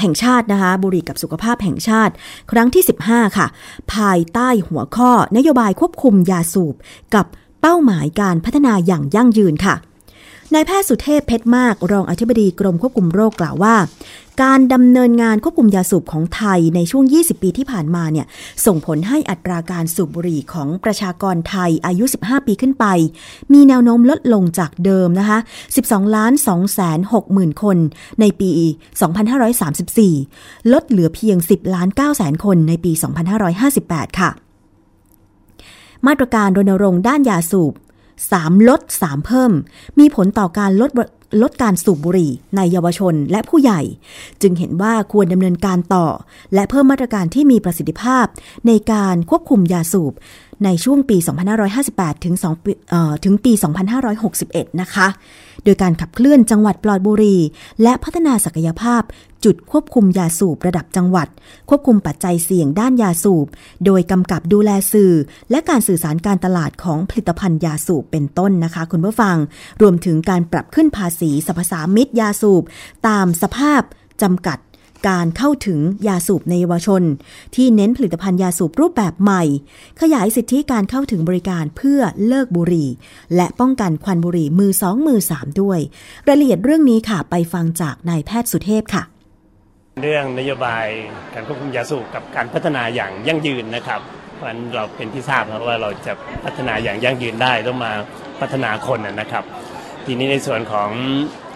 [0.00, 2.12] แห่งชาตินะคะบุรีกับสุขภาพแห่งชาติ
[2.50, 3.46] ครั้งที่ 15 ค่ะ
[3.94, 6.74] ภายใต้หัวข้อนโยบายควบคุมยาสูบ
[7.14, 7.26] กับ
[7.60, 9.74] เป้าหมายการพัฒนาอย่างยั่งยืนค่ะ
[10.54, 13.74] นายแพทย์สุเทพเพชรมาก รองอธิบดีกรมควบคุมโรคกล่าวว่า
[14.42, 18.26] การดำเนินงานควบคุมยาสูบของไทยในช่วง 20 ปีที่ผ่านมาเนี่ย
[18.66, 22.86] ส่งผลให้อัตราการสูบบุหรี่ของประชากรไทยอายุ 15 ปีขึ้นไป
[23.52, 25.38] มีแนวโน้มลดลงจากเดิมนะคะ
[25.76, 27.78] 12ล้าน2แสน6หมื่นคน
[28.20, 28.50] ในปี
[30.16, 32.92] 2534 ลดเหลือเพียง 10ล้าน9แสนคนในปี
[33.56, 34.30] 2558 ค่ะ
[36.06, 37.72] มาตรการรณรงค์ด้านยาสูบ
[38.24, 39.52] 3 ลด 3 เพิ่ม
[39.98, 40.90] มีผลต่อการลด
[41.42, 43.80] ลดการสูบบุหรี่ในเยาวชนและผู้ใหญ่
[44.42, 46.06] จึงเห็นว่าควรดำเนินการต่อ
[46.54, 48.26] และเพิ่มมาตรการที่มีประสิทธิภาพ
[48.66, 50.12] ในการควบคุมยาสูบ
[50.64, 51.16] ในช่วงปี
[51.70, 53.52] 2558 ถึง2ปีเอ่อถึงปี
[54.16, 55.06] 2561 นะคะ
[55.64, 57.40] โดยการขับเคลื่อนจังหวัดปลอดบุหรี่
[57.82, 59.02] และพัฒนาศักยภาพ
[59.44, 61.28] จุดควบคุมยาสูบระดับจังหวัด
[61.68, 63.46] ควบคุมปัจจัยเสี่ยงด้านยาสูบ
[63.86, 65.12] โดยกำกับดูแลสื่อ
[65.50, 69.36] และการสื่อสารการตลาดของผลิตภัณฑ์ยาสูบเป็นต้นนะคะ คุณผู้ฟัง
[69.82, 72.62] รวมถึงการปรับขึ้นภาษีสรรพสามิตยาสูบ
[73.08, 73.82] ตามสภาพ
[74.22, 74.58] จำกัด
[75.08, 77.02] การเข้าถึงยาสูบในเยาวชน
[77.54, 79.42] ที่เน้นผลิตภัณฑ์ยาสูบรูปแบบใหม่
[80.00, 82.88] ขยายสิทธิการเข้าถึงบริการเพื่อเลิกบุหรี่
[83.36, 85.78] และป้องกันควันบุหรี่มือสองมือสามด้วย
[86.28, 89.02] รายละเอียดเรื่องนี้ค่ะไปฟังจากนายแพทย์สุเทพค่ะ
[90.02, 90.86] เรื่องนโยบาย
[91.34, 94.00] การควบคุมยาสูบกับการพัฒนาอย่างยั่งยืนนะครับ
[94.34, 96.12] เพราะนั้นเราเป็นที่ทราบแล้วว่าเราจะ
[96.44, 97.92] พัฒนาอย่างยั่งยืนได้ต้องมา
[98.40, 99.44] พัฒนาคนนะครับ
[100.06, 100.90] ทีนี้ในส่วนของ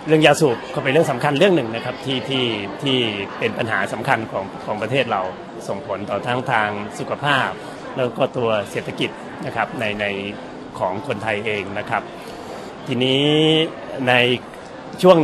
[0.06, 2.46] เรื่องยาสูบก็เป็นเรื่องสำคัญเรื่องหนึ่งนะครับที่ที่
[2.82, 2.98] ที่
[3.38, 5.22] เป็นปัญหาสำคัญของของประเทศเรา
[5.68, 7.48] ส่งผลต่อทั้งทางสุขภาพ
[7.96, 9.10] แล้วก็ตัวเศรษฐกิจ
[9.46, 10.06] นะครับในใน
[10.78, 12.02] ของคนไทยเองนะครับ
[12.86, 13.22] ทีนี้
[14.08, 14.12] ใน
[15.02, 15.18] ช่วง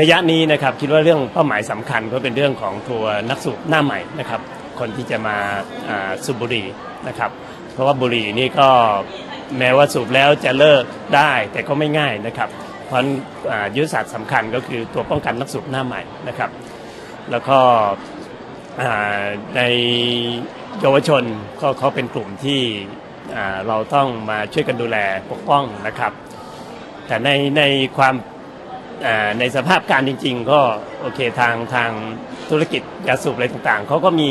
[0.00, 4.40] ระยะนี้นะครับคิดว่าเรื่องเป้าหมายสำคัญก็เป็นเรื่องของตัวนักสูบหน้าใหม่นะครับ
[4.78, 5.36] คนที่จะมา
[5.88, 6.66] อ่าสูบบุหรี่
[7.08, 7.30] นะครับ
[7.72, 8.68] เพราะว่าบุหรี่นี่ก็
[9.58, 10.84] แม้ว่าสูบแล้วจะเลิก
[11.16, 12.48] ได้แต่ก็ไม่ง่ายนะครับ
[12.86, 16.50] เพราะะยุทธศาสตร์สำคัญก็คือตัวป้องกันนักสูบหน้าใหม่นะครับ
[17.30, 17.58] แล้วก็
[19.56, 19.60] ใน
[20.80, 21.22] เยาวชน
[21.60, 22.62] ก็เขาเป็นกลุ่มที่
[23.68, 24.98] เราต้องมาช่วยกันดูแล
[25.30, 26.12] ปกป้องนะครับ
[27.06, 27.62] แต่ในใน
[27.96, 28.14] ความ
[29.38, 30.60] ในสภาพการจริง ๆ ก็
[31.00, 31.90] โอเคทางทาง
[32.50, 34.30] ธุรกิจยาสูบอะไรต่างๆเขาก็มี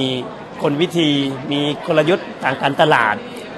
[0.63, 1.09] คนวิธี
[1.51, 3.15] มีกลยุทธ์ทางการตลาด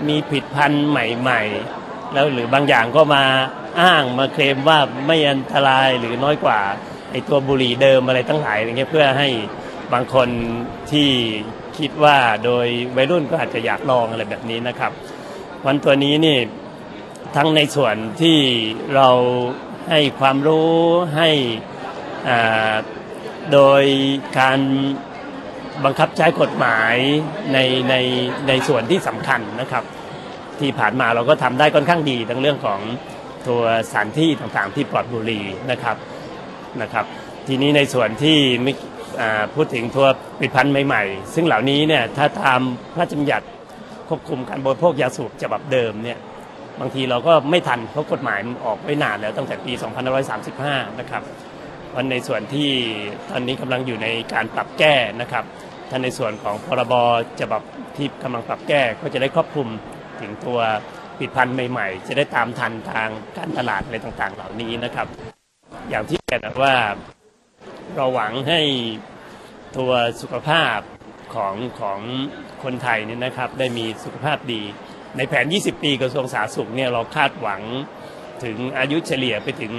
[0.07, 1.41] มีผลิตภัณฑ์ใหม่
[1.77, 3.23] ๆ แล้วหรือบางอย่างก็มา
[3.81, 6.59] อ้างมาเคลมว่าไม่อันตรายหรือน้อยกว่า
[7.11, 9.29] ไอตัวบุหรี่เดิมอะไรตั้งหลายอย่างเงี้ยเพื่อให้
[9.93, 10.29] บางคน
[10.91, 11.09] ที่
[11.77, 14.91] คิดว่าโดยวัยรุ่นก็อาจจะอยากลองอะไรแบบนี้นะครับ
[15.65, 16.37] วันตัวนี้นี่
[17.35, 18.39] ทั้งในส่วนที่
[18.95, 19.09] เรา
[19.89, 20.71] ให้ความรู้
[21.17, 21.29] ให้
[23.53, 23.83] โดย
[24.39, 24.59] การ
[25.85, 26.95] บังคับใช้กฎหมาย
[27.53, 27.57] ใน
[27.89, 27.95] ใน
[28.47, 29.83] ในส่วนที่สำคัญนะครับ
[30.59, 32.79] ที่ผ่านมาเราก็ทำได้ค่อนข้างดีทั้งเรื่องของ
[33.47, 35.97] ตัวสถานที่ต่างๆที่ปลอดบุหรี่นะครับ
[36.81, 37.05] นะครับ
[37.47, 38.73] ทีนี้ในส่วนที่ไม่
[39.21, 40.07] อ่าพูดถึงตัว
[40.39, 42.61] ผลิตภัณฑ์ใหม่ๆ ซึ่งเหล่านี้เนี่ยถ้าตาม
[42.93, 43.45] พระราชบัญญัติ
[44.07, 46.19] ควบคุมการบริโภคยาสูบฉบับเดิมเนี่ย
[46.79, 49.73] บางทีเราก็ไม่ทันเพราะกฎหมายมันออกไว้นานแล้วตั้งแต่ปี
[50.35, 51.23] 2535 นะครับ
[51.95, 52.69] วันในส่วนที่
[53.29, 55.43] ตอนนี้กำลังอยู่ในการปรับแก้นะครับ
[55.89, 56.93] ถ้านในส่วนของพรบ
[57.41, 57.61] ฉบับ
[57.97, 59.67] ที่กำลังปรับแก้ก็จะได้ครอบคลุม
[60.21, 60.59] ถึงตัว
[61.17, 65.07] ผลิตภัณฑ์ใหม่ๆ จะได้ตามทันทางการตลาดอะไรต่างๆ เหล่านี้นะครับ
[65.89, 66.75] อย่างที่เรียนว่า
[67.95, 68.61] เราหวังให้
[69.77, 70.79] ตัวสุขภาพ
[71.35, 71.99] ของของ
[72.63, 74.61] คนไทยเนี่ยนะครับได้มีสุขภาพดี
[75.17, 77.61] ในแผน 20 ปีกระทรวงสาธารณสุขเนี่ยเราคาดหวัง
[78.43, 79.73] ถึงอายุเฉลี่ยไปถึง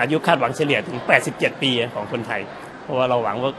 [0.00, 0.98] อายุคาดหวังเฉลี่ยถึง
[1.30, 2.40] 87 ปีของคนไทย
[2.82, 3.52] เพราะว่าเราหวังว่า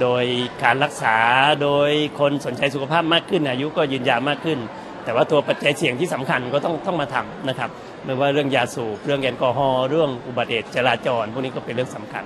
[0.00, 0.24] โดย
[0.62, 1.16] การรักษา
[1.62, 1.90] โดย
[2.20, 4.58] คนสนใจสุขภาพมากขึ้น อายุก็ยืนยาวมากขึ้น
[5.04, 7.70] แต่ว่าตัวปัจจัยเสี่ยงที่สำคัญก็ต้องต้องมาทำนะครับ
[8.04, 12.24] ไม่ว่าเรื่องยาสูบเรื่องแอลกอฮอล์เรื่องอุบัติเหตุจราจรพวกนี้ก็เป็นเรื่องสำคัญ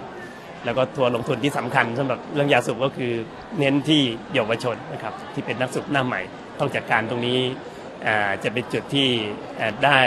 [0.65, 3.13] แล้วก็ตัวลงทุนที่สำคัญสำหรับเรื่องยาสูบก็คือ
[3.59, 4.03] เน้นที่
[4.35, 6.21] เยาวชนนะครับที่เป็นนักสูบหน้าใหม่
[6.59, 7.39] ต้องจัดการตรงนี้
[8.45, 9.09] จะเป็นจุดที่
[9.85, 9.99] ได้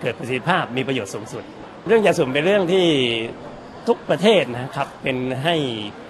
[0.00, 1.44] เกิดประสิทธิภาพมีประโยชน์สูงสุด
[1.86, 2.86] เรื่องยาสูบเป็นเรื่องที่
[3.88, 5.54] ทุกประเทศนะครับเป็นให้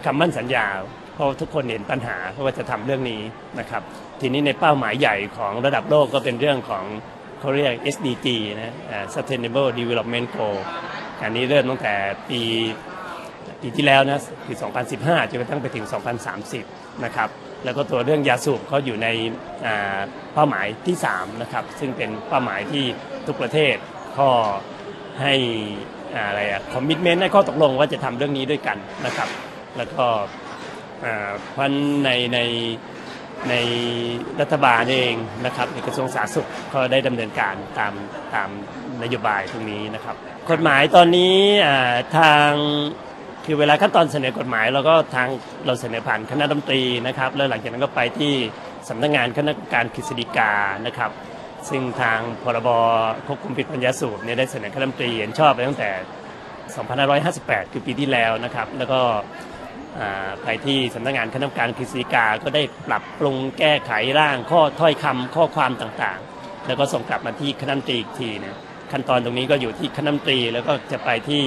[0.05, 0.67] คำมั่นสัญญา
[1.15, 3.21] เพราะทุกคนเห็นปัญหาเพราะว่าจะทำเรื่องนี้
[3.61, 3.83] นะครับ
[4.21, 6.85] ทีนี้ในเป้าหมายใหญ่ของระดับโลกก็เป็นเรื่องของ
[7.41, 8.75] เขาเรียก SDG นะ
[9.15, 10.59] Sustainable Development Goal
[11.23, 11.95] อันนี้เริ่มตั้งแต่
[12.29, 12.41] ปี
[13.61, 14.57] ปีที่แล้วนะคือ
[14.93, 15.87] 2015 จนกระทั่งไปถึง
[16.45, 17.29] 2030 นะครับ
[17.65, 19.09] แล้วก็ตัวเรื่องยาสูบเขาอยู่ใน
[20.35, 22.85] เป้าหมายที่ 3 นะครับ ซึ่งเป็นเป้าหมายที่
[23.27, 23.77] ทุกประเทศ
[24.17, 24.31] ข้อ
[25.23, 25.35] ให้
[26.29, 29.29] อะไรอะคอมมิชเมนต์ให้ข้อตกลงว่าจะทำเรื่องนี้ด้วยกันนะครับ
[29.77, 30.07] แล้วก็
[31.55, 31.71] พราะ
[32.05, 32.39] ในใน
[33.51, 33.55] ใน
[34.41, 35.15] รัฐบาลเอง
[35.47, 37.93] นะครับในกระทรวงสาธารณสุขก็ได้ดำเนินการตาม
[38.35, 38.49] ตาม
[39.03, 40.17] นโยบายตรงนี้นะครับ
[40.51, 41.37] กฎหมายตอนนี้
[42.19, 42.51] ทาง
[43.45, 45.29] คือเวลาขั้นตอนเสนอกฎหมายเราก็ทาง
[45.67, 48.33] เราเสนอผ่านคณะดนตรีนะครับ แล้วหลังจากนั้นก็ไปที่
[48.89, 50.53] สำนักงงานคณะกรรมการกฤษฎีกา
[50.87, 51.11] นะครับ
[51.69, 52.69] ซึ่งทางพรบ
[53.27, 55.91] ควบคุมผิดปัญญาสูบเนี่ยได้เสนอคณะรัฐมนตรีเห็นชอบไปตั้งแต่
[57.63, 59.01] 2558 คือปีที่แล้วนะครับ แล้วก็
[60.45, 68.57] ไปที่สำนักงานคณะกรรมการกฤษฎีกา ก็ได้ปรับปรุงแก้ไขร่างข้อถ้อยคำข้อความต่างๆ แล้วก็ส่งกลับมาที่คณะรัฐมนตรีอีกทีนี่ย
[68.93, 71.43] ขั้นตอนตรงนี้ก็อยู่ที่คณะรัฐมนตรีแล้วก็จะไปที่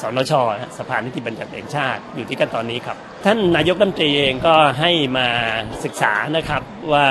[0.00, 0.32] สนช
[0.78, 5.28] สภานิติบัญญัติแห่งชาติอยู่ที่ขั้นตอนนี้ครับ ท่านนายกรัฐมนตรีเองก็ให้มา
[5.84, 6.62] ศึกษานะครับ
[6.92, 7.06] ว่า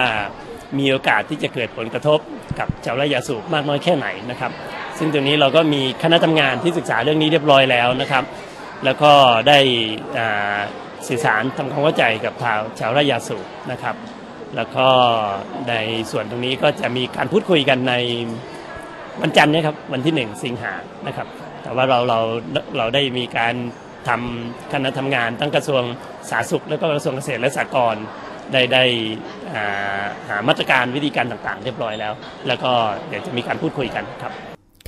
[0.79, 2.19] มีโอกาสที่จะเกิดผลกระทบ
[2.59, 4.51] กับชาวไร่ยาสูบมากน้อยแค่ไหนนะครับ
[4.97, 8.23] ซึ่งตรงนี้เราก็มีคณะทำงานที่ศึกษาเรื่องนี้เรียบร้อยแล้วนะครับ
[8.85, 9.11] แล้วก็
[9.47, 9.59] ได้
[11.07, 13.95] สื่อสารทำความเข้าใจกับชาวชาวไร่ยาสูบนะครับ
[14.55, 14.87] แล้วก็
[15.69, 15.73] ใน
[16.11, 17.93] ส่วนตรงนี้ก็จะมีการพูดคุยกันใน
[19.21, 20.73] วันจันทร์นะครับวันที่หนึ่งสิงหา
[21.07, 21.27] นะครับ
[21.63, 22.19] แต่ว่าเราเรา
[22.77, 23.53] เราได้มีการ
[24.07, 25.83] ทำคณะทำงานตั้งกระทรวง
[26.29, 28.03] สาธารณสุข แล้วก็กระทรวงเกษตรและสหกรณ์
[28.51, 28.83] ได้ได้
[30.27, 32.13] หามาตรการวิธีการต่างๆ เรียบร้อยแล้ว
[32.47, 32.71] แล้วก็
[33.07, 34.33] เดี๋ยวจะมีการพูดคุยกันครับ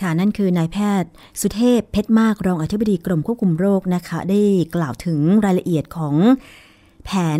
[0.01, 4.39] ค่ะนั่นคือนายแพทย์ สุเทพเพชรมากรองอธิบดีกรมควบคุมโรคนะคะ ได้
[4.75, 6.15] กล่าวถึงรายละเอียดของ
[7.05, 7.39] แผน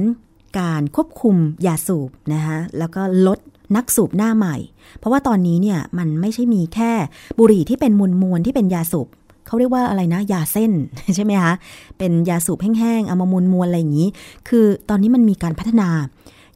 [0.59, 3.39] การควบคุมยาสูบนะคะแล้วก็ลด
[3.75, 4.55] นักสูบหน้าใหม่
[4.97, 6.91] เพราะว่าตอนนี้เนี่ยมันไม่ใช่มีแค่
[7.39, 9.07] บุหรี่ที่เป็นมวลมวลที่เป็นยาสูบ
[9.47, 10.71] เขาเรียกว่าอะไรนะ ยาเส้น
[11.15, 11.53] ใช่ไหมคะ
[11.97, 14.09] เป็นยาสูบแห้งๆเอามามวลมวลอะไรอย่างนี้
[14.47, 15.89] คือตอนนี้มันมีการพัฒนา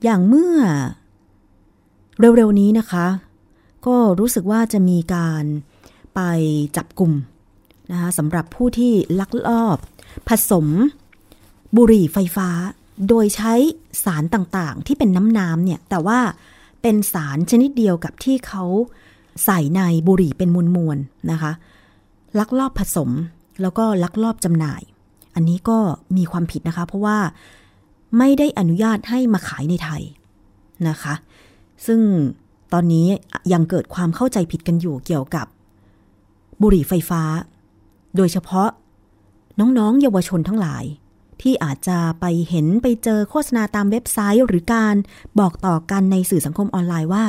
[0.04, 0.54] อย่างเมื่อ
[2.20, 3.06] เร็วๆนี้นะคะ
[3.86, 5.44] ก็รู้สึกว่าจะมีการ
[6.16, 6.20] ไป
[6.78, 7.12] จับกลุ่ม
[7.92, 9.78] นะคะสำหรับผู้ที่ลักลอบ
[10.28, 10.68] ผสม
[11.78, 12.50] บุหรี่ไฟฟ้า
[13.08, 13.54] โดยใช้
[14.04, 16.20] สารต่างๆ ที่เป็นน้ำน้ำเนี่ย แต่ว่า
[16.82, 18.64] เป็นสารชนิดเดียวกับที่เขา
[19.46, 21.52] ใส่ในบุหรี่เป็นมวลๆนะคะ
[22.40, 23.10] ลักลอบผสม
[23.62, 24.82] แล้วก็ลักลอบจำหน่าย
[25.36, 25.78] อันนี้ก็
[26.18, 27.18] มีความผิดนะคะ เพราะว่า
[28.18, 30.02] ไม่ได้อนุญาตให้มาขายในไทย
[30.90, 31.14] นะคะ
[31.86, 32.02] ซึ่ง
[32.74, 33.08] ตอนนี้
[33.54, 35.46] ยังเกิดความเข้าใจผิดกันอยู่เกี่ยวกับ
[36.62, 37.24] บุหรี่ไฟฟ้า
[38.16, 38.70] โดยเฉพาะ
[39.60, 40.84] น้องๆ เยาวชนทั้งหลาย
[41.42, 44.96] ที่อาจจะไปเห็นไปเจอโฆษณาตามเว็บไซต์หรือการ
[45.40, 47.26] บอกต่อกันในสื่อสังคมออนไลน์ว่า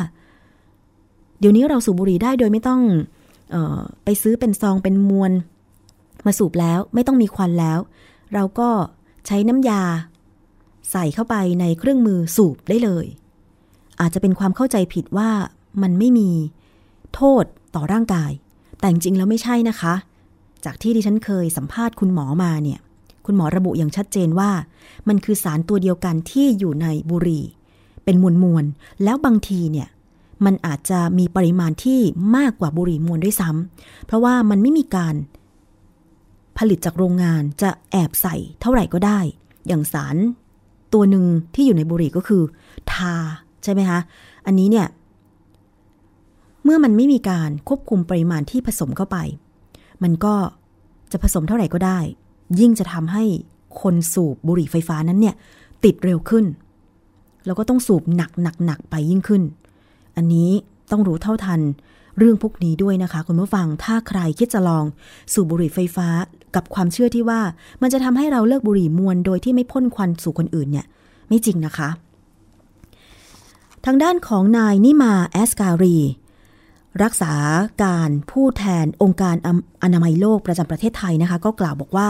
[1.38, 2.80] เดี๋ยวนี้เราสูบบุหรี่ได้โดยไม่ต้อง
[4.04, 5.32] ไปซื้อเป็นซองเป็นมวล
[6.26, 7.78] มาสูบแล้วไม่ต้องมีควันแล้ว
[8.34, 8.70] เราก็
[9.26, 9.82] ใช้น้ำยา
[10.90, 13.06] ใส่เข้าไปในเครื่องมือสูบได้เลย
[14.00, 15.30] อาจจะเป็นความเข้าใจผิดว่า
[15.82, 16.30] มันไม่มี
[17.14, 17.44] โทษ
[17.74, 18.30] ต่อร่างกาย
[18.78, 19.94] แต่จริงแล้วไม่ใช่นะคะ
[20.64, 22.80] จากที่ดิฉันเคยสัมภาษณ์คุณหมอมาเนี่ย
[23.26, 24.50] คุณหมอระบุอย่างชัดเจนว่า
[25.08, 27.44] มันคือสารตัวเดียวกันที่อยู่ในบุหรี่
[28.04, 28.64] เป็นมวลมวล
[29.04, 29.88] แล้วบางทีเนี่ย
[30.44, 32.00] มันอาจจะมีปริมาณที่
[32.36, 35.14] มากกว่าบุหรี่มวลด้วยซ้ำเพราะว่ามันไม่มีการ
[36.58, 39.20] ผลิตจากโรงงานจะแอบใส่เท่าไหร่ก็ได้
[39.68, 40.16] อย่างสาร
[40.92, 41.24] ตัวหนึ่ง
[41.54, 42.42] ที่อยู่ในบุหรี่ก็คือ
[42.92, 43.14] ทา
[43.64, 44.00] ใช่ไหมคะ
[44.46, 44.86] อันนี้เนี่ย
[46.64, 49.16] เมื่อมันไม่มีการควบคุมปริมาณที่ผสมเข้าไป
[50.02, 50.34] มันก็
[51.12, 51.98] จะผสมเท่าไหร่ก็ได้
[52.60, 53.24] ยิ่งจะทำให้
[53.80, 55.34] คนสูบบุหรี่ไฟฟ้านั้นเนี่ย
[55.84, 56.44] ติดเร็วขึ้น
[57.46, 59.42] แล้วก็ต้องสูบหนักหนักหนักไปยิ่งขึ้น
[60.16, 60.50] อันนี้
[60.90, 61.60] ต้องรู้เท่าทัน
[62.18, 64.84] เรื่องพวกนี้ด้วยนะคะ คุณผู้ฟังถ้าใครคิดจะลอง
[65.32, 66.08] สูบบุหรี่ไฟฟ้า
[66.54, 67.40] กับความเชื่อที่ว่า
[67.82, 70.86] มันจะทำให้เราเลิกบุหรี่มวลโดยที่ไม่พ่นควันสู่คนอื่นเนี่ย
[71.28, 71.88] ไม่จริงนะคะ
[73.86, 75.96] ทางด้านของนายนิมาแอสการี
[77.02, 77.34] รักษา
[77.84, 79.36] การผู้แทนองค์การ
[79.82, 82.08] อนามัยโลกประจำประเทศไทยนะคะ ก็กล่าวบอกว่า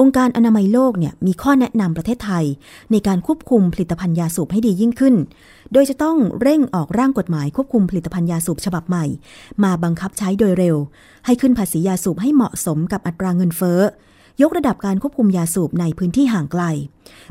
[0.00, 2.44] องค์การอนามัยโลกเนี่ยมีข้อแนะนำประเทศไทย
[2.92, 5.14] ในการควบคุมผลิตภัณฑ์ยาสูบให้ดียิ่งขึ้น
[5.72, 9.04] โดยจะต้องเร่งออกร่างกฎหมายควบคุมผลิตภัณฑ์ยาสูบฉบับใหม่
[9.64, 10.76] มาบังคับใช้โดยเร็ว
[11.26, 13.80] ให้ขึ้นภาษียาสูบให้เหมาะสมกับอัตราเงินเฟ้อ
[14.42, 16.62] ยกระดับการควบคุมยาสูบในพื้นที่ห่างไกล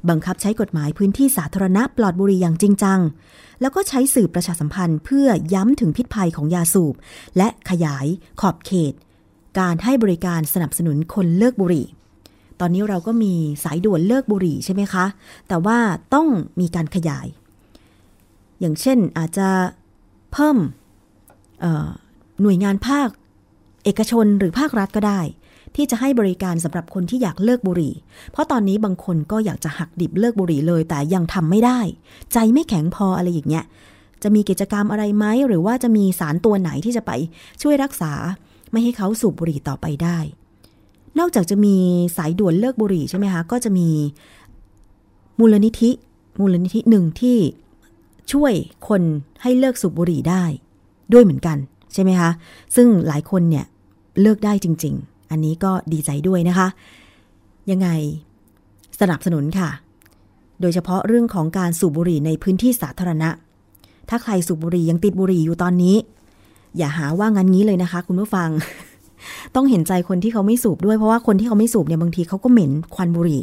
[0.10, 2.99] บังคับใช้กฎหมายพื้นที่สาธารณะปลอดบุหรี่อย่างจริงจัง
[3.62, 6.95] แล้วก็ใช้สื่อประชาสัมพันธ์เพื่อย้ำถึงพิษภัยของยาสูบ
[7.38, 8.06] และขยาย
[8.41, 8.93] ขอบเขต
[9.60, 11.88] การให้บริการสนับสนุนคนเลิกบุหรี่
[12.60, 13.34] ตอนนี้เราก็มี
[13.64, 15.06] สายด่วนเลิกบุหรี่ใช่ไหมคะ
[15.47, 15.78] แต่ว่า
[16.14, 16.28] ต้อง
[16.60, 17.28] มีการขยาย
[18.60, 19.49] อย่างเช่นอาจจะ
[20.32, 20.58] เพิ่ม
[22.41, 23.10] หน่วยงานภาค
[23.84, 25.22] เอกชนหรือภาครัฐก็ได้
[25.76, 27.93] ที่จะให้บริการสำหรับคนที่อยากเลิกบุหรี่
[28.32, 31.80] เพราะตอนนี้บางคนก็อยากจะหักดิบเลิกบุหรี่เลย แต่ยังทำไม่ได้
[32.34, 33.65] ใจไม่แข็งพออะไรอย่างเงี้ย
[34.23, 37.11] จะมีกิจกรรมอะไรไหมหรือว่าจะมีสารตัวไหนที่จะไป
[37.61, 38.11] ช่วยรักษา
[38.71, 40.17] ไม่ให้เขาสูบบุหรี่ต่อไปได้
[41.19, 41.76] นอกจากจะมี
[42.17, 43.89] สายด่วนเลิกบุหรี่ใช่ไหมคะก็จะมี
[45.39, 45.91] มูลนิธิ
[46.39, 47.38] มูลนิธิหนึ่งที่
[48.32, 48.53] ช่วย
[48.88, 49.01] คน
[49.41, 50.43] ให้เลิกสูบบุหรี่ได้
[51.13, 51.57] ด้วยเหมือนกัน
[51.93, 52.30] ใช่ไหมคะ
[52.76, 53.65] ซึ่งหลายคนเนี่ย
[54.21, 56.67] เลิกได้จริง ๆ อันนี้ก็ดีใจด้วยนะคะ
[57.71, 57.88] ยังไง
[58.99, 59.69] สนับสนุนค่ะ
[60.61, 63.29] โดยเฉพาะเรื่องของการสูบบุหรี่ในพื้นที่สาธารณะ
[64.09, 65.95] ถ้าใครสูบบุหรี่ยังติดบุหรี่อยู่ตอนนี้
[66.77, 68.49] อย่าหาว่างั้นงี้เลยนะคะ คุณผู้ฟัง
[69.55, 73.41] ต้องเห็นใจคนที่เขาไม่สูบด้วยเพราะว่าคนที่เขาไม่สูบเนี่ยบางทีเขาก็เหม็นควันบุหรี่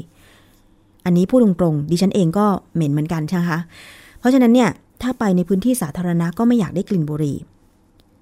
[1.04, 3.58] อันนี้พูดตรงๆดิฉันเองก็เหม็นเหมือนกันใช่ไหมคะ
[4.18, 4.68] เพราะฉะนั้นเนี่ย
[5.02, 7.36] ถ้าไปในพื้นที่สาธารณะก็ไม่อยากได้กลิ่นบุหรี่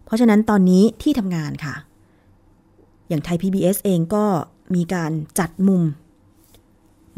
[0.05, 1.75] เพราะฉะนั้นตอนนี้ที่ทำงานค่ะ
[3.11, 4.25] อย่างไทย PBS เองก็
[4.75, 5.83] มีการจัดมุม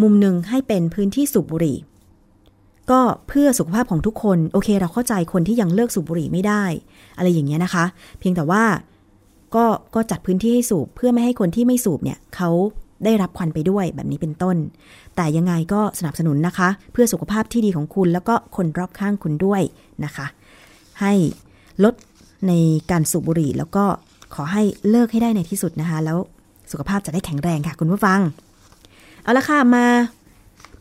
[0.03, 1.79] มุมหนึ่งให้เป็นพื้นที่สูบบุหรี่
[2.91, 6.65] ก็เพื่อสุขภาพของทุกคน โอเค เราเข้าใจคนที่ยังเลิกสูบบุหรี่ไม่ได้
[7.17, 7.85] อะไรอย่างเงี้ยนะคะ
[8.19, 8.65] เพียงแต่ว่า
[9.55, 9.65] ก็
[9.95, 12.51] ก็จัดพื้นที่ให้สูบเพื่อไม่ให้คนที่ไม่สูบเนี่ยเขา
[13.05, 14.57] ได้รับควันไปด้วยแบบนี้เป็นต้น
[15.17, 19.63] แต่ยังไงก็สนับสนุนนะคะ เพื่อสุขภาพที่ดีของคุณแล้วก็คนรอบข้างคุณด้วย
[20.05, 20.27] นะคะ
[21.01, 21.13] ให้
[21.85, 21.95] ลด
[22.49, 22.53] ใน
[22.91, 23.85] การสูบบุหรี่แล้วก็
[24.35, 26.19] ขอให้เลิกให้ได้ในที่สุดนะคะ แล้ว
[26.71, 28.21] สุขภาพจะได้แข็งแรงค่ะ คุณผู้ฟัง
[29.23, 29.87] เอาละค่ะมา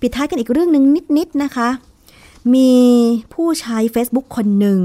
[0.01, 0.83] ปิดท้ายกันอีกเรื่องหนึ่ง
[1.17, 1.69] นิดๆนะคะ
[2.55, 2.71] มี
[3.33, 4.79] ผู้ใช้ Facebook คนหนึ่ง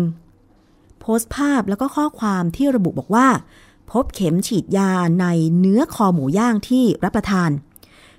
[1.00, 3.28] โพสต์ภาพแล้วก็ข้อความที่ระบุบอกว่า
[3.90, 4.90] พบเข็มฉีดยา
[5.20, 5.26] ใน
[5.58, 7.50] เนื้อคอหมูย่างที่รับประทาน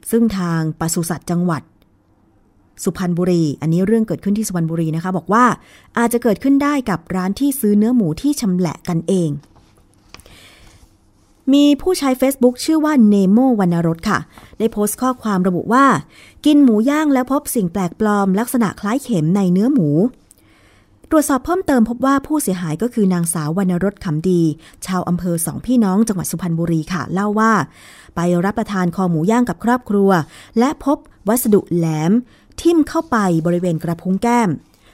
[0.10, 1.62] ซึ่งทางปศุสัตว์จังหวัด
[2.84, 5.46] สุพรรณบุรี อันนี้เรื่องเกิดขึ้นที่สุพรรณบุรีนะคะ บอกว่า
[5.98, 9.30] อาจจะเกิดขึ้นได้กับร้านที่ซื้อเนื้อหมูที่ชำแหละกันเอง
[11.54, 14.20] มีผู้ใช้ Facebook ชื่อว่าเนโมวรรณรสค่ะ
[14.58, 15.86] ได้โพสต์ข้อความระบุว่า
[16.46, 19.90] กินหมูย่างแล้วพบสิ่งแปลกปลอม ลักษณะคล้ายเข็มในเนื้อหมู
[21.10, 24.42] ตรวจสอบเพิ่มเติมพบว่าผู้เสียหายก็คือนางสาววรรณรสขำดี
[24.86, 27.54] ชาวอำเภอสองพี่น้องจังหวัดสุพรรณบุรีค่ะ เล่าว่า
[28.16, 30.10] ไปรับประทานคอหมูย่างกับครอบครัว
[30.60, 30.98] และพบ
[31.30, 32.12] วัสดุแหลม
[32.62, 34.50] ทิ่มเข้าไปบริเวณกระพุ้งแก้ม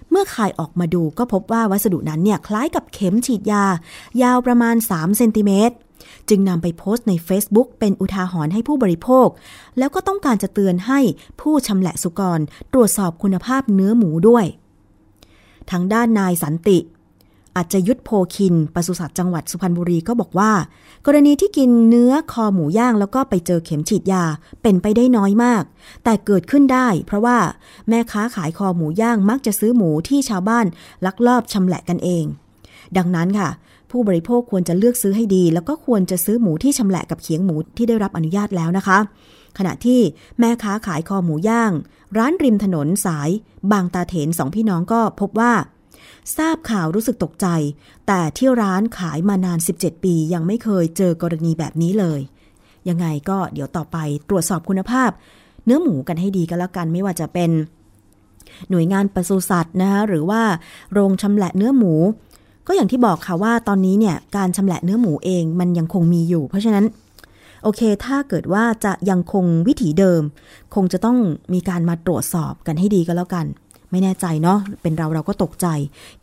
[0.09, 3.63] เมื่อคายออกมาดูก็พบว่าวัสดุนั้นเนี่ยคล้ายกับเข็มฉีดยา
[4.21, 5.75] ยาวประมาณ 3 เซนติเมตร
[6.29, 9.27] จึงนำไปโพสต์ใน Facebook เป็นอุทาหรณ์ให้ผู้บริโภค
[9.77, 10.99] แล้วก็ต้องการจะเตือนให้
[11.41, 12.39] ผู้ชำแหละสุกร
[12.73, 14.45] ตรวจสอบคุณภาพเนื้อหมูด้วย
[15.71, 16.79] ทางด้านนายสันติ
[17.55, 20.51] อาจจะยุทธโพคินปศุสัตว์จังหวัดสุพรรณบุรีก็บอกว่า
[21.05, 24.23] กรณีที่กินเนื้อคอหมูย่างแล้วก็ไปเจอเข็มฉีดยา
[24.61, 25.63] เป็นไปได้น้อยมาก
[26.03, 27.37] แต่เกิดขึ้นได้ เพราะว่า
[27.89, 30.65] แม่ค้าขายคอหมูย่างมักจะซื้อหมูที่ชาวบ้าน
[31.05, 32.25] ลักลอบชำแหละกันเอง
[32.97, 33.49] ดังนั้นค่ะ
[33.93, 38.97] ผู้บริโภคควรจะเลือกซื้อให้ดี แล้วก็ควรจะซื้อหมูที่ชำแหละกับเขียงหมูที่ได้รับอนุญาตแล้วนะคะ
[39.57, 39.99] ขณะที่
[40.39, 41.71] แม่ค้าขายคอหมูย่าง
[42.17, 43.29] ร้านริมถนนสาย
[43.71, 45.53] บางตาเถนสองพี่น้องก็พบว่า
[46.37, 47.47] ทราบข่าวรู้สึกตกใจ
[48.07, 52.19] แต่ที่ร้านขายมานาน 17 ปียังไม่เคยเจอกรณีแบบนี้เลย
[52.89, 53.97] ยังไงก็เดี๋ยวต่อไป
[54.29, 55.11] ตรวจสอบคุณภาพ
[55.65, 57.51] เนื้อหมูกันให้ดีก็แล้วกันไม่ว่าจะเป็น
[58.69, 60.41] หน่วยงานปศุสัตว์นะคะหรือว่า
[60.93, 61.93] โรงชำแหละเนื้อหมู
[62.67, 66.85] ก็อย่างที่บอกค่ะว่าตอนนี้เนี่ยการชำแหละเนื้อหมูเองมันยังคงมีอยู่ เพราะฉะนั้น
[67.63, 70.21] โอเค ถ้าเกิดว่าจะยังคงวิถีเดิม
[70.75, 71.17] คงจะต้อง
[71.53, 73.45] มีการมาตรวจสอบกันให้ดีก็แล้วกัน
[73.91, 75.67] ไม่แน่ใจเนาะเป็นเราเราก็ตกใจ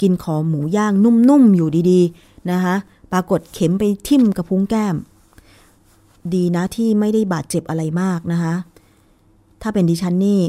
[0.00, 2.74] กินขอหมูย่างนุ่มๆอยู่ดีๆนะคะ
[3.12, 4.96] ปรากฏเข็มไปทิ่มกระพุ้งแก้ม
[6.34, 8.54] ดีนะที่ไม่ได้บาดเจ็บอะไรมากนะคะ
[9.62, 10.40] ถ้าเป็นดิฉันนี่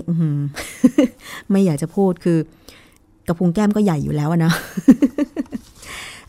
[1.52, 2.38] ไม่อยากจะพูดคือ
[3.28, 4.52] กระพุ้งแก้มก็ใหญ่อยู่แล้วนะ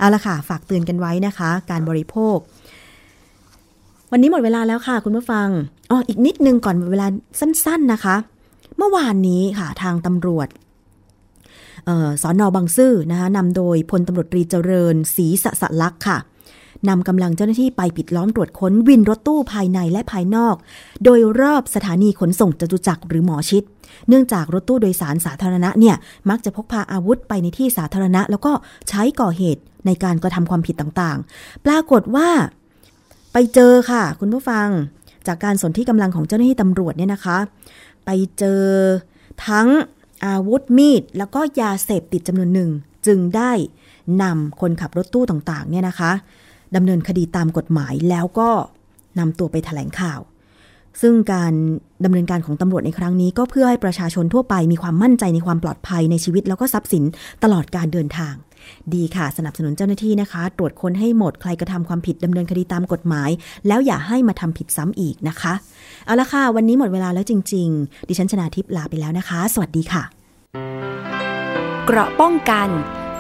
[0.03, 2.37] เอาละค่ะ ฝากเตือนกันไว้นะคะ การบริโภค
[4.13, 5.49] วันนี้หมดเวลาแล้วค่ะ คุณผู้ฟัง
[5.91, 7.07] อ๋ออีกนิดนึงก่อนเวลา
[7.41, 8.17] สั้น ๆนะคะ
[8.79, 10.49] เมื่อวานนี้ค่ะทางตำรวจ
[11.89, 16.19] ออสอนอบางซื่อนะคะนำโดยพลตำรวจตรีเจริญศรีสสลักษ์ค่ะ
[16.89, 20.55] นำกำลังเจ้าหน้าที่ไปปิดล้อมตรวจค้นวินรถตู้ภายในและภายนอก
[21.05, 23.63] โดยรอบสถานีขนส่งจตุจักรหรือหมอชิด
[24.09, 25.97] เนื่องจากรถตู้โดยสารสาธารณะเนี่ย
[26.31, 28.53] มักจะพกพาอาวุธไปในที่สาธารณะ แล้วก็
[28.89, 32.29] ใช้ก่อเหตุในการกระทำความผิดต่างๆ ปรากฏว่า
[33.33, 34.69] ไปเจอค่ะ คุณผู้ฟัง
[35.27, 37.39] จากการสนที่กำลังของเจ้าหน้าที่ตำรวจเนี่ยนะคะ
[38.05, 38.63] ไปเจอ
[39.49, 39.69] ทั้ง
[40.27, 42.71] อาวุธมีด แล้วก็ยาเสพติดจำนวนหนึ่ง
[43.07, 43.53] จึงได้
[44.23, 46.13] นำคนขับรถตู้ต่างๆ เนี่ยนะคะ
[46.77, 48.51] ดำเนินคดีตามกฎหมายแล้วก็
[49.19, 50.21] นำตัวไปแถลงข่าว
[51.03, 51.53] ซึ่งการ
[52.05, 57.05] ดำเนินการของตำรวจในครั้งนี้ ก็เพื่อให้ประชาชนทั่วไปมีความมั่นใจในความปลอดภัยในชีวิตแล้วก็ทรัพย์สิน
[57.43, 58.35] ตลอดการเดินทาง
[58.95, 63.31] ดีค่ะ สนับสนุนเจ้าหน้าที่นะคะ ตรวจค้นให้หมดใครกระทำความผิดดำเนินคดีตามกฎหมาย
[63.69, 65.53] แล้วอย่าให้มาทำผิดซ้ำอีกนะคะ
[66.07, 70.03] เอาละค่ะ วันนี้หมดเวลาแล้วจริง ๆ ดิฉันชนาทิพย์ลาไปแล้วนะคะ สวัสดีค่ะ
[71.87, 72.69] เกราะป้องกัน